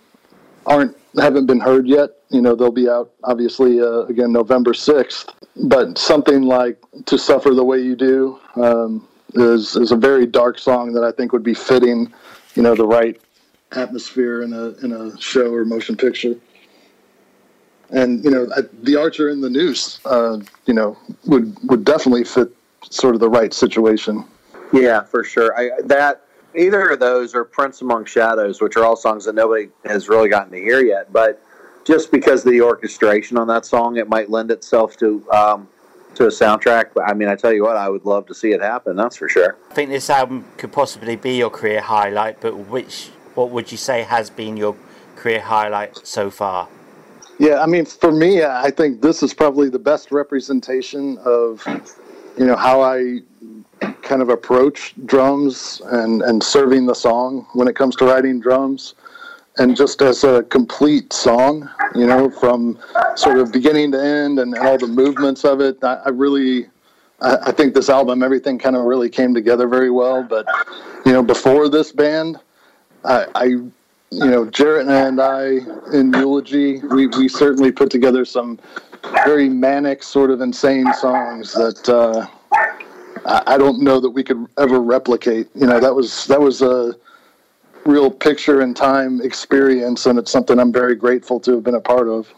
aren't 0.65 0.95
haven't 1.17 1.45
been 1.45 1.59
heard 1.59 1.87
yet. 1.87 2.09
You 2.29 2.41
know, 2.41 2.55
they'll 2.55 2.71
be 2.71 2.89
out 2.89 3.11
obviously 3.23 3.79
uh, 3.79 4.01
again 4.03 4.31
November 4.31 4.73
sixth. 4.73 5.29
But 5.63 5.97
something 5.97 6.41
like 6.43 6.79
"To 7.05 7.17
Suffer 7.17 7.53
the 7.53 7.63
Way 7.63 7.81
You 7.81 7.95
Do" 7.95 8.39
um, 8.55 9.07
is 9.33 9.75
is 9.75 9.91
a 9.91 9.95
very 9.95 10.25
dark 10.25 10.57
song 10.57 10.93
that 10.93 11.03
I 11.03 11.11
think 11.11 11.33
would 11.33 11.43
be 11.43 11.53
fitting. 11.53 12.11
You 12.55 12.63
know, 12.63 12.73
the 12.73 12.87
right 12.87 13.19
atmosphere 13.71 14.41
in 14.41 14.53
a 14.53 14.69
in 14.83 14.91
a 14.91 15.19
show 15.19 15.53
or 15.53 15.65
motion 15.65 15.95
picture. 15.95 16.35
And 17.91 18.23
you 18.23 18.29
know, 18.29 18.47
the 18.83 18.95
Archer 18.95 19.29
and 19.29 19.43
the 19.43 19.49
Noose, 19.49 19.99
uh, 20.05 20.39
you 20.65 20.73
know, 20.73 20.97
would 21.25 21.57
would 21.69 21.83
definitely 21.83 22.23
fit 22.23 22.55
sort 22.89 23.15
of 23.15 23.21
the 23.21 23.29
right 23.29 23.53
situation. 23.53 24.25
Yeah, 24.71 25.01
for 25.01 25.23
sure. 25.23 25.57
I, 25.57 25.81
that 25.85 26.21
either 26.55 26.89
of 26.89 26.99
those 26.99 27.33
or 27.33 27.43
Prince 27.43 27.81
Among 27.81 28.05
Shadows, 28.05 28.61
which 28.61 28.75
are 28.77 28.85
all 28.85 28.95
songs 28.95 29.25
that 29.25 29.33
nobody 29.33 29.69
has 29.85 30.07
really 30.07 30.29
gotten 30.29 30.51
to 30.51 30.59
hear 30.59 30.81
yet, 30.81 31.11
but 31.11 31.41
just 31.85 32.11
because 32.11 32.45
of 32.45 32.51
the 32.51 32.61
orchestration 32.61 33.37
on 33.37 33.47
that 33.47 33.65
song, 33.65 33.97
it 33.97 34.07
might 34.07 34.29
lend 34.29 34.51
itself 34.51 34.95
to 34.97 35.25
um, 35.31 35.67
to 36.15 36.25
a 36.25 36.29
soundtrack. 36.29 36.91
But 36.93 37.05
I 37.05 37.13
mean, 37.13 37.27
I 37.27 37.35
tell 37.35 37.53
you 37.53 37.63
what, 37.63 37.77
I 37.77 37.89
would 37.89 38.05
love 38.05 38.27
to 38.27 38.35
see 38.35 38.51
it 38.51 38.61
happen. 38.61 38.95
That's 38.95 39.15
for 39.15 39.27
sure. 39.27 39.57
I 39.71 39.73
think 39.73 39.89
this 39.89 40.09
album 40.09 40.45
could 40.57 40.71
possibly 40.71 41.15
be 41.15 41.37
your 41.37 41.49
career 41.49 41.81
highlight, 41.81 42.41
but 42.41 42.55
which 42.55 43.09
what 43.35 43.49
would 43.51 43.71
you 43.71 43.77
say 43.77 44.03
has 44.03 44.29
been 44.29 44.57
your 44.57 44.75
career 45.15 45.41
highlight 45.41 46.05
so 46.05 46.29
far? 46.29 46.67
Yeah, 47.39 47.61
I 47.61 47.67
mean, 47.67 47.85
for 47.85 48.11
me, 48.11 48.43
I 48.43 48.69
think 48.69 49.01
this 49.01 49.23
is 49.23 49.33
probably 49.33 49.69
the 49.69 49.79
best 49.79 50.11
representation 50.11 51.17
of, 51.19 51.63
you 52.37 52.45
know, 52.45 52.55
how 52.55 52.81
I 52.81 53.19
kind 54.01 54.21
of 54.21 54.29
approach 54.29 54.93
drums 55.05 55.81
and, 55.85 56.21
and 56.23 56.43
serving 56.43 56.85
the 56.85 56.93
song 56.93 57.47
when 57.53 57.67
it 57.67 57.75
comes 57.75 57.95
to 57.97 58.05
writing 58.05 58.41
drums. 58.41 58.95
And 59.57 59.75
just 59.75 60.01
as 60.01 60.23
a 60.23 60.43
complete 60.43 61.13
song, 61.13 61.69
you 61.95 62.07
know, 62.07 62.29
from 62.29 62.77
sort 63.15 63.37
of 63.37 63.51
beginning 63.51 63.91
to 63.93 64.01
end 64.01 64.39
and, 64.39 64.53
and 64.53 64.67
all 64.67 64.77
the 64.77 64.87
movements 64.87 65.45
of 65.45 65.61
it, 65.61 65.83
I, 65.83 65.95
I 66.05 66.09
really, 66.09 66.67
I, 67.21 67.37
I 67.43 67.51
think 67.51 67.73
this 67.73 67.89
album, 67.89 68.21
everything 68.23 68.57
kind 68.59 68.75
of 68.75 68.83
really 68.83 69.09
came 69.09 69.33
together 69.33 69.67
very 69.67 69.91
well. 69.91 70.23
But, 70.23 70.45
you 71.05 71.11
know, 71.13 71.23
before 71.23 71.69
this 71.69 71.91
band, 71.91 72.39
I, 73.05 73.25
I 73.35 73.43
you 74.11 74.25
know, 74.25 74.45
Jarrett 74.45 74.87
and 74.87 75.21
I 75.21 75.59
in 75.93 76.11
Eulogy, 76.13 76.79
we, 76.79 77.07
we 77.07 77.27
certainly 77.27 77.71
put 77.71 77.91
together 77.91 78.25
some 78.25 78.59
very 79.25 79.49
manic, 79.49 80.03
sort 80.03 80.31
of 80.31 80.41
insane 80.41 80.91
songs 80.93 81.53
that 81.53 81.89
uh, 81.89 82.27
I, 83.25 83.53
I 83.53 83.57
don't 83.57 83.81
know 83.81 83.99
that 83.99 84.09
we 84.09 84.23
could 84.23 84.47
ever 84.57 84.79
replicate. 84.79 85.47
You 85.55 85.67
know, 85.67 85.79
that 85.79 85.93
was 85.93 86.25
that 86.27 86.41
was 86.41 86.61
a 86.61 86.95
real 87.85 88.09
picture 88.09 88.61
in 88.61 88.73
time 88.73 89.21
experience, 89.21 90.05
and 90.05 90.17
it's 90.17 90.31
something 90.31 90.59
I'm 90.59 90.73
very 90.73 90.95
grateful 90.95 91.39
to 91.41 91.55
have 91.55 91.63
been 91.63 91.75
a 91.75 91.81
part 91.81 92.07
of. 92.07 92.33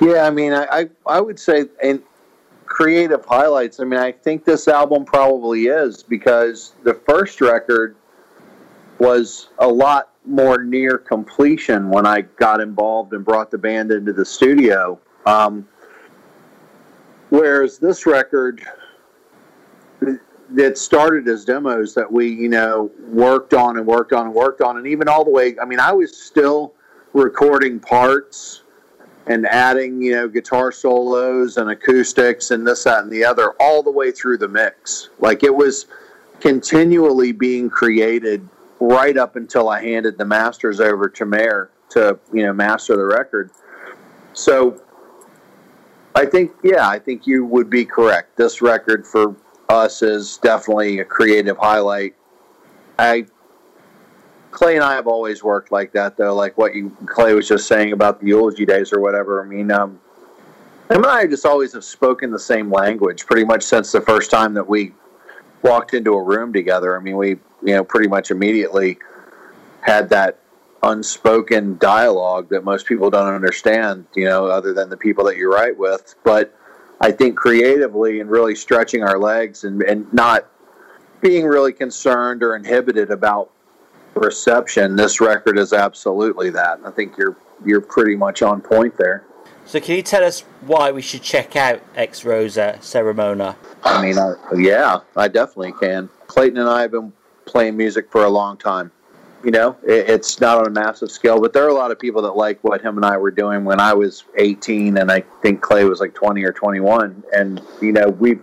Yeah, 0.00 0.26
I 0.26 0.30
mean, 0.30 0.52
I, 0.52 0.66
I, 0.70 0.90
I 1.06 1.20
would 1.20 1.38
say 1.38 1.66
in 1.82 2.02
creative 2.66 3.24
highlights. 3.24 3.80
I 3.80 3.84
mean, 3.84 4.00
I 4.00 4.12
think 4.12 4.44
this 4.44 4.68
album 4.68 5.04
probably 5.04 5.66
is 5.66 6.02
because 6.02 6.74
the 6.82 6.94
first 6.94 7.40
record 7.40 7.96
was 9.02 9.48
a 9.58 9.66
lot 9.66 10.10
more 10.24 10.62
near 10.62 10.96
completion 10.96 11.90
when 11.90 12.06
I 12.06 12.20
got 12.20 12.60
involved 12.60 13.12
and 13.14 13.24
brought 13.24 13.50
the 13.50 13.58
band 13.58 13.90
into 13.90 14.12
the 14.12 14.24
studio. 14.24 15.00
Um, 15.26 15.66
whereas 17.30 17.78
this 17.78 18.06
record, 18.06 18.62
it 20.56 20.78
started 20.78 21.26
as 21.26 21.44
demos 21.44 21.94
that 21.94 22.10
we, 22.10 22.28
you 22.28 22.48
know, 22.48 22.92
worked 23.08 23.54
on 23.54 23.76
and 23.76 23.84
worked 23.84 24.12
on 24.12 24.26
and 24.26 24.34
worked 24.34 24.60
on, 24.60 24.76
and 24.76 24.86
even 24.86 25.08
all 25.08 25.24
the 25.24 25.32
way. 25.32 25.56
I 25.60 25.64
mean, 25.64 25.80
I 25.80 25.90
was 25.90 26.16
still 26.16 26.72
recording 27.12 27.80
parts 27.80 28.62
and 29.26 29.46
adding, 29.46 30.00
you 30.00 30.12
know, 30.12 30.28
guitar 30.28 30.70
solos 30.70 31.56
and 31.56 31.70
acoustics 31.70 32.52
and 32.52 32.64
this, 32.64 32.84
that, 32.84 33.02
and 33.02 33.10
the 33.10 33.24
other 33.24 33.50
all 33.58 33.82
the 33.82 33.90
way 33.90 34.12
through 34.12 34.38
the 34.38 34.48
mix. 34.48 35.10
Like 35.18 35.42
it 35.42 35.54
was 35.54 35.86
continually 36.38 37.32
being 37.32 37.68
created 37.68 38.48
right 38.82 39.16
up 39.16 39.36
until 39.36 39.68
I 39.68 39.80
handed 39.80 40.18
the 40.18 40.24
masters 40.24 40.80
over 40.80 41.08
to 41.08 41.24
Mayer 41.24 41.70
to, 41.90 42.18
you 42.32 42.42
know, 42.42 42.52
master 42.52 42.96
the 42.96 43.04
record. 43.04 43.50
So 44.32 44.82
I 46.16 46.26
think, 46.26 46.50
yeah, 46.64 46.88
I 46.88 46.98
think 46.98 47.26
you 47.26 47.44
would 47.44 47.70
be 47.70 47.84
correct. 47.84 48.36
This 48.36 48.60
record 48.60 49.06
for 49.06 49.36
us 49.68 50.02
is 50.02 50.38
definitely 50.38 50.98
a 50.98 51.04
creative 51.04 51.56
highlight. 51.58 52.14
I 52.98 53.26
Clay 54.50 54.74
and 54.74 54.84
I 54.84 54.94
have 54.94 55.06
always 55.06 55.42
worked 55.42 55.72
like 55.72 55.92
that, 55.92 56.16
though. 56.16 56.34
Like 56.34 56.58
what 56.58 56.74
you 56.74 56.94
Clay 57.06 57.34
was 57.34 57.48
just 57.48 57.66
saying 57.68 57.92
about 57.92 58.20
the 58.20 58.26
eulogy 58.26 58.66
days 58.66 58.92
or 58.92 59.00
whatever. 59.00 59.42
I 59.42 59.46
mean, 59.46 59.70
um, 59.70 59.98
him 60.90 61.04
and 61.04 61.06
I 61.06 61.26
just 61.26 61.46
always 61.46 61.72
have 61.72 61.84
spoken 61.84 62.30
the 62.30 62.38
same 62.38 62.70
language 62.70 63.24
pretty 63.26 63.44
much 63.44 63.62
since 63.62 63.92
the 63.92 64.00
first 64.00 64.30
time 64.30 64.52
that 64.54 64.68
we 64.68 64.92
walked 65.62 65.94
into 65.94 66.12
a 66.14 66.22
room 66.22 66.52
together. 66.52 66.96
I 66.96 67.00
mean, 67.02 67.16
we 67.16 67.30
you 67.62 67.74
know 67.74 67.84
pretty 67.84 68.08
much 68.08 68.30
immediately 68.30 68.98
had 69.80 70.08
that 70.10 70.38
unspoken 70.82 71.78
dialogue 71.78 72.48
that 72.50 72.64
most 72.64 72.86
people 72.86 73.10
don't 73.10 73.32
understand. 73.32 74.06
You 74.14 74.24
know, 74.24 74.46
other 74.46 74.72
than 74.72 74.90
the 74.90 74.96
people 74.96 75.24
that 75.24 75.36
you 75.36 75.52
write 75.52 75.76
with, 75.76 76.14
but. 76.24 76.54
I 77.04 77.10
think 77.10 77.36
creatively 77.36 78.20
and 78.20 78.30
really 78.30 78.54
stretching 78.54 79.02
our 79.02 79.18
legs 79.18 79.64
and, 79.64 79.82
and 79.82 80.06
not 80.14 80.46
being 81.20 81.46
really 81.46 81.72
concerned 81.72 82.44
or 82.44 82.54
inhibited 82.54 83.10
about 83.10 83.50
reception, 84.14 84.96
this 84.96 85.20
record 85.20 85.58
is 85.58 85.72
absolutely 85.72 86.50
that. 86.50 86.80
I 86.84 86.90
think 86.90 87.16
you're 87.16 87.36
you're 87.64 87.80
pretty 87.80 88.16
much 88.16 88.42
on 88.42 88.60
point 88.60 88.96
there. 88.96 89.24
So, 89.64 89.80
can 89.80 89.96
you 89.96 90.02
tell 90.02 90.24
us 90.24 90.40
why 90.62 90.90
we 90.90 91.02
should 91.02 91.22
check 91.22 91.56
out 91.56 91.80
Ex 91.94 92.24
Rosa 92.24 92.78
Ceremonia? 92.80 93.56
I 93.84 94.02
mean, 94.02 94.18
I, 94.18 94.34
yeah, 94.56 95.00
I 95.16 95.28
definitely 95.28 95.72
can. 95.72 96.08
Clayton 96.26 96.58
and 96.58 96.68
I 96.68 96.82
have 96.82 96.90
been 96.90 97.12
playing 97.46 97.76
music 97.76 98.10
for 98.10 98.24
a 98.24 98.28
long 98.28 98.56
time. 98.56 98.90
You 99.44 99.50
know, 99.50 99.76
it, 99.82 100.08
it's 100.08 100.40
not 100.40 100.58
on 100.58 100.66
a 100.66 100.70
massive 100.70 101.10
scale, 101.10 101.40
but 101.40 101.52
there 101.52 101.64
are 101.64 101.68
a 101.68 101.74
lot 101.74 101.90
of 101.90 101.98
people 101.98 102.22
that 102.22 102.32
like 102.32 102.62
what 102.62 102.80
him 102.80 102.96
and 102.96 103.04
I 103.04 103.16
were 103.16 103.30
doing 103.30 103.64
when 103.64 103.80
I 103.80 103.94
was 103.94 104.24
18, 104.36 104.98
and 104.98 105.10
I 105.10 105.20
think 105.42 105.62
Clay 105.62 105.84
was 105.84 106.00
like 106.00 106.14
20 106.14 106.42
or 106.44 106.52
21. 106.52 107.22
And 107.34 107.62
you 107.80 107.92
know, 107.92 108.08
we've 108.08 108.42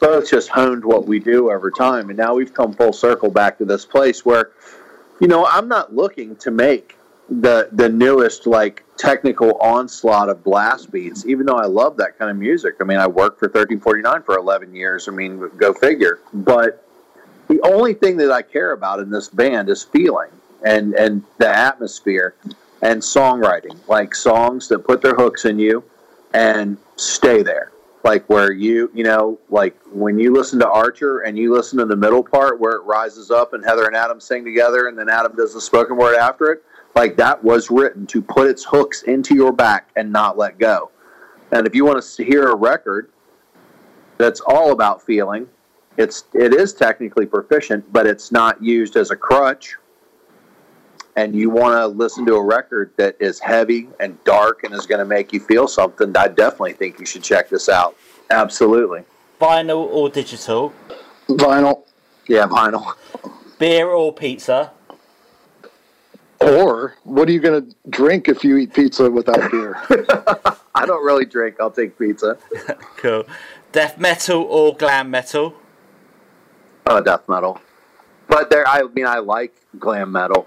both 0.00 0.30
just 0.30 0.48
honed 0.48 0.84
what 0.84 1.06
we 1.06 1.18
do 1.18 1.50
over 1.50 1.70
time, 1.70 2.10
and 2.10 2.16
now 2.16 2.34
we've 2.34 2.54
come 2.54 2.72
full 2.72 2.92
circle 2.92 3.30
back 3.30 3.58
to 3.58 3.64
this 3.64 3.84
place 3.84 4.24
where 4.24 4.52
you 5.20 5.26
know, 5.26 5.46
I'm 5.46 5.68
not 5.68 5.94
looking 5.94 6.36
to 6.36 6.50
make 6.50 6.96
the 7.28 7.68
the 7.72 7.88
newest 7.88 8.46
like 8.46 8.84
technical 8.96 9.56
onslaught 9.58 10.28
of 10.28 10.42
blast 10.42 10.90
beats, 10.90 11.26
even 11.26 11.46
though 11.46 11.58
I 11.58 11.66
love 11.66 11.96
that 11.98 12.18
kind 12.18 12.30
of 12.30 12.36
music. 12.36 12.76
I 12.80 12.84
mean, 12.84 12.98
I 12.98 13.06
worked 13.06 13.38
for 13.38 13.46
1349 13.46 14.22
for 14.22 14.36
11 14.36 14.74
years. 14.74 15.08
I 15.08 15.12
mean, 15.12 15.50
go 15.56 15.72
figure. 15.72 16.20
But 16.32 16.84
the 17.48 17.60
only 17.62 17.94
thing 17.94 18.16
that 18.18 18.30
I 18.30 18.42
care 18.42 18.72
about 18.72 19.00
in 19.00 19.10
this 19.10 19.28
band 19.28 19.68
is 19.68 19.82
feeling 19.82 20.30
and 20.64 20.94
and 20.94 21.22
the 21.38 21.48
atmosphere 21.48 22.34
and 22.82 23.02
songwriting, 23.02 23.76
like 23.88 24.14
songs 24.14 24.68
that 24.68 24.80
put 24.80 25.02
their 25.02 25.14
hooks 25.14 25.44
in 25.44 25.58
you 25.58 25.84
and 26.32 26.76
stay 26.96 27.42
there 27.42 27.72
like 28.04 28.28
where 28.28 28.52
you 28.52 28.90
you 28.94 29.04
know 29.04 29.38
like 29.50 29.76
when 29.92 30.18
you 30.18 30.32
listen 30.32 30.58
to 30.58 30.68
archer 30.68 31.20
and 31.20 31.36
you 31.36 31.52
listen 31.52 31.78
to 31.78 31.84
the 31.84 31.96
middle 31.96 32.22
part 32.22 32.60
where 32.60 32.72
it 32.72 32.82
rises 32.82 33.30
up 33.30 33.54
and 33.54 33.64
heather 33.64 33.86
and 33.86 33.96
adam 33.96 34.20
sing 34.20 34.44
together 34.44 34.88
and 34.88 34.98
then 34.98 35.08
adam 35.08 35.34
does 35.36 35.54
the 35.54 35.60
spoken 35.60 35.96
word 35.96 36.16
after 36.16 36.52
it 36.52 36.62
like 36.98 37.16
that 37.16 37.42
was 37.44 37.70
written 37.70 38.06
to 38.06 38.20
put 38.20 38.48
its 38.48 38.64
hooks 38.64 39.02
into 39.04 39.34
your 39.34 39.52
back 39.52 39.88
and 39.94 40.12
not 40.12 40.36
let 40.36 40.58
go 40.58 40.90
and 41.52 41.66
if 41.66 41.74
you 41.74 41.84
want 41.84 42.02
to 42.02 42.24
hear 42.24 42.48
a 42.48 42.56
record 42.56 43.10
that's 44.16 44.40
all 44.40 44.72
about 44.72 45.00
feeling 45.00 45.48
it's 45.96 46.24
it 46.34 46.52
is 46.52 46.74
technically 46.74 47.24
proficient 47.24 47.84
but 47.92 48.04
it's 48.06 48.32
not 48.32 48.60
used 48.62 48.96
as 48.96 49.12
a 49.12 49.16
crutch 49.16 49.76
and 51.18 51.34
you 51.34 51.50
want 51.50 51.74
to 51.74 51.86
listen 51.86 52.24
to 52.24 52.34
a 52.34 52.42
record 52.42 52.92
that 52.96 53.16
is 53.18 53.40
heavy 53.40 53.88
and 53.98 54.22
dark 54.22 54.62
and 54.62 54.72
is 54.72 54.86
going 54.86 55.00
to 55.00 55.04
make 55.04 55.32
you 55.32 55.40
feel 55.40 55.66
something, 55.66 56.16
I 56.16 56.28
definitely 56.28 56.74
think 56.74 57.00
you 57.00 57.06
should 57.06 57.24
check 57.24 57.48
this 57.48 57.68
out. 57.68 57.96
Absolutely. 58.30 59.02
Vinyl 59.40 59.88
or 59.90 60.08
digital? 60.10 60.72
Vinyl. 61.28 61.82
Yeah, 62.28 62.46
vinyl. 62.46 62.94
Beer 63.58 63.88
or 63.88 64.12
pizza? 64.12 64.70
Or 66.40 66.94
what 67.04 67.28
are 67.28 67.32
you 67.32 67.40
going 67.40 67.68
to 67.68 67.76
drink 67.90 68.28
if 68.28 68.44
you 68.44 68.56
eat 68.58 68.72
pizza 68.72 69.10
without 69.10 69.50
beer? 69.50 69.76
I 70.74 70.86
don't 70.86 71.04
really 71.04 71.24
drink. 71.24 71.56
I'll 71.60 71.70
take 71.70 71.98
pizza. 71.98 72.38
cool. 72.96 73.24
Death 73.72 73.98
metal 73.98 74.42
or 74.42 74.76
glam 74.76 75.10
metal? 75.10 75.54
Oh, 76.86 77.00
death 77.00 77.28
metal. 77.28 77.60
But 78.28 78.50
there, 78.50 78.66
I 78.66 78.82
mean, 78.82 79.06
I 79.06 79.18
like 79.18 79.54
glam 79.78 80.12
metal. 80.12 80.46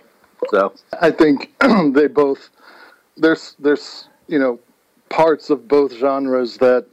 So 0.50 0.74
I 1.00 1.12
think 1.12 1.54
they 1.94 2.08
both 2.08 2.50
there's 3.18 3.56
there's 3.60 4.08
you 4.28 4.40
know 4.40 4.60
parts 5.10 5.50
of 5.50 5.68
both 5.68 5.94
genres 5.94 6.58
that 6.58 6.86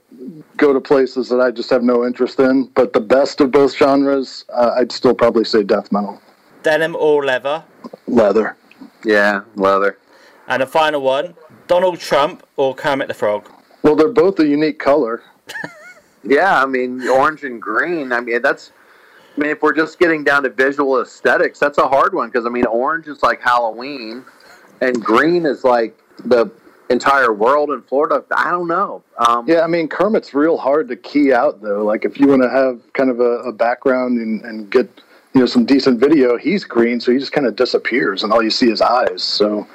go 0.57 0.73
to 0.73 0.81
places 0.81 1.29
that 1.29 1.41
I 1.41 1.51
just 1.51 1.71
have 1.71 1.83
no 1.83 2.05
interest 2.05 2.41
in. 2.41 2.67
But 2.75 2.93
the 2.93 3.01
best 3.01 3.41
of 3.41 3.53
both 3.53 3.77
genres, 3.77 4.45
uh, 4.53 4.73
I'd 4.77 4.93
still 4.93 5.15
probably 5.15 5.45
say 5.45 5.63
death 5.63 5.93
metal. 5.93 6.21
Denim 6.63 6.97
or 6.97 7.25
leather? 7.25 7.65
Leather. 8.07 8.57
Yeah, 9.05 9.43
leather. 9.57 9.99
And 10.47 10.63
the 10.63 10.67
final 10.67 11.01
one: 11.01 11.35
Donald 11.67 11.99
Trump 11.99 12.47
or 12.57 12.75
Kermit 12.75 13.09
the 13.09 13.15
Frog? 13.15 13.49
Well, 13.83 13.97
they're 13.97 14.09
both 14.09 14.39
a 14.41 14.47
unique 14.47 14.79
color. 14.79 15.23
yeah, 16.25 16.63
I 16.63 16.67
mean 16.67 17.07
orange 17.09 17.45
and 17.45 17.61
green. 17.61 18.13
I 18.13 18.21
mean 18.21 18.43
that's 18.43 18.73
I 19.39 19.41
mean, 19.41 19.51
if 19.51 19.63
we're 19.63 19.75
just 19.75 20.01
getting 20.01 20.25
down 20.25 20.43
to 20.43 20.51
visual 20.51 21.01
aesthetics, 21.01 21.61
that's 21.61 21.79
a 21.79 21.87
hard 21.87 22.13
one 22.13 22.29
because 22.29 22.45
I 22.45 22.49
mean, 22.49 22.67
orange 22.67 23.07
is 23.07 23.23
like 23.23 23.41
Halloween, 23.41 24.25
and 24.81 25.01
green 25.01 25.47
is 25.47 25.63
like 25.63 25.97
the 26.25 26.51
entire 26.91 27.33
world 27.33 27.71
in 27.71 27.83
Florida. 27.83 28.25
I 28.37 28.51
don't 28.51 28.67
know. 28.67 29.05
Um, 29.19 29.49
yeah, 29.49 29.61
I 29.61 29.69
mean, 29.69 29.87
Kermit's 29.87 30.35
real 30.35 30.57
hard 30.57 30.89
to 30.89 30.97
key 30.97 31.33
out 31.33 31.63
though. 31.63 31.85
Like 31.85 32.05
if 32.05 32.19
you 32.19 32.27
want 32.27 32.43
to 32.43 32.51
have 32.51 32.81
kind 32.95 33.11
of 33.11 33.21
a, 33.21 33.43
a 33.45 33.53
background 33.53 34.19
and, 34.19 34.43
and 34.45 34.71
get 34.71 34.91
you 35.39 35.45
know 35.45 35.47
some 35.47 35.65
decent 35.65 36.01
video, 36.01 36.37
he's 36.37 36.65
green, 36.65 37.01
so 37.01 37.13
he 37.13 37.19
just 37.19 37.33
kind 37.33 37.47
of 37.47 37.57
disappears, 37.57 38.25
and 38.25 38.33
all 38.33 38.43
you 38.43 38.51
see 38.51 38.71
is 38.71 38.81
eyes. 38.81 39.23
So 39.23 39.67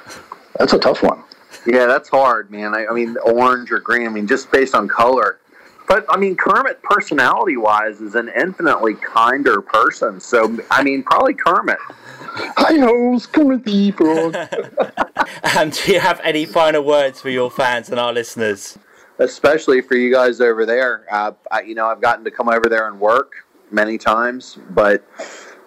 that's 0.58 0.74
a 0.74 0.78
tough 0.78 1.02
one. 1.02 1.22
Yeah, 1.66 1.86
that's 1.86 2.08
hard, 2.08 2.50
man. 2.50 2.74
I, 2.74 2.86
I 2.86 2.92
mean, 2.92 3.16
orange 3.24 3.70
or 3.72 3.80
green. 3.80 4.06
I 4.06 4.10
mean, 4.10 4.26
just 4.26 4.52
based 4.52 4.74
on 4.74 4.86
color 4.88 5.38
but 5.86 6.06
I 6.08 6.16
mean, 6.16 6.36
Kermit, 6.36 6.82
personality 6.82 7.56
wise, 7.56 8.00
is 8.00 8.14
an 8.14 8.30
infinitely 8.34 8.94
kinder 8.94 9.60
person. 9.60 10.20
So, 10.20 10.58
I 10.70 10.82
mean, 10.82 11.02
probably 11.02 11.34
Kermit. 11.34 11.78
Hi, 11.80 12.78
host, 12.78 13.32
Kermit 13.32 13.64
the 13.64 13.90
Frog. 13.90 14.34
and 15.56 15.72
do 15.72 15.92
you 15.92 16.00
have 16.00 16.20
any 16.24 16.46
final 16.46 16.84
words 16.84 17.20
for 17.20 17.30
your 17.30 17.50
fans 17.50 17.90
and 17.90 18.00
our 18.00 18.12
listeners? 18.12 18.78
Especially 19.18 19.80
for 19.80 19.94
you 19.94 20.12
guys 20.12 20.40
over 20.40 20.66
there. 20.66 21.04
Uh, 21.10 21.32
I, 21.50 21.62
you 21.62 21.74
know, 21.74 21.86
I've 21.86 22.00
gotten 22.00 22.24
to 22.24 22.30
come 22.30 22.48
over 22.48 22.68
there 22.68 22.88
and 22.88 22.98
work 22.98 23.32
many 23.70 23.98
times, 23.98 24.58
but 24.70 25.04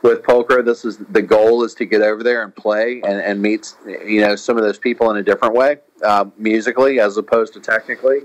with 0.01 0.23
Pulchra, 0.23 0.63
this 0.63 0.85
is 0.85 0.97
the 0.97 1.21
goal 1.21 1.63
is 1.63 1.73
to 1.75 1.85
get 1.85 2.01
over 2.01 2.23
there 2.23 2.43
and 2.43 2.55
play 2.55 3.01
and, 3.03 3.19
and 3.19 3.41
meet 3.41 3.73
you 3.85 4.21
know 4.21 4.35
some 4.35 4.57
of 4.57 4.63
those 4.63 4.77
people 4.77 5.09
in 5.11 5.17
a 5.17 5.23
different 5.23 5.55
way, 5.55 5.77
uh, 6.03 6.25
musically 6.37 6.99
as 6.99 7.17
opposed 7.17 7.53
to 7.53 7.59
technically 7.59 8.21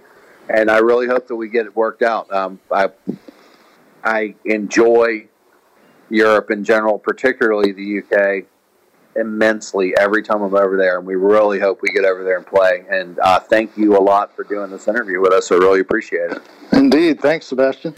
and 0.49 0.71
I 0.71 0.79
really 0.79 1.07
hope 1.07 1.27
that 1.29 1.37
we 1.37 1.49
get 1.49 1.67
it 1.67 1.75
worked 1.75 2.03
out. 2.03 2.33
Um, 2.33 2.61
I 2.71 2.91
I 4.05 4.35
enjoy 4.45 5.29
Europe 6.11 6.51
in 6.51 6.65
general, 6.65 6.99
particularly 6.99 7.73
the 7.73 8.03
UK, 8.03 8.45
immensely 9.17 9.95
every 9.99 10.23
time 10.23 10.43
I'm 10.43 10.55
over 10.55 10.77
there, 10.77 10.99
and 10.99 11.07
we 11.07 11.15
really 11.15 11.61
hope 11.61 11.81
we 11.83 11.91
get 11.91 12.05
over 12.05 12.25
there 12.25 12.37
and 12.37 12.47
play. 12.47 12.85
And 12.91 13.19
uh, 13.21 13.41
thank 13.41 13.77
you 13.77 13.97
a 13.97 14.01
lot 14.01 14.35
for 14.35 14.45
doing 14.45 14.71
this 14.71 14.89
interview 14.89 15.21
with 15.21 15.33
us. 15.33 15.51
I 15.53 15.57
really 15.57 15.81
appreciate 15.81 16.33
it. 16.33 16.43
Indeed, 16.73 17.21
thanks, 17.21 17.47
Sebastian. 17.47 17.95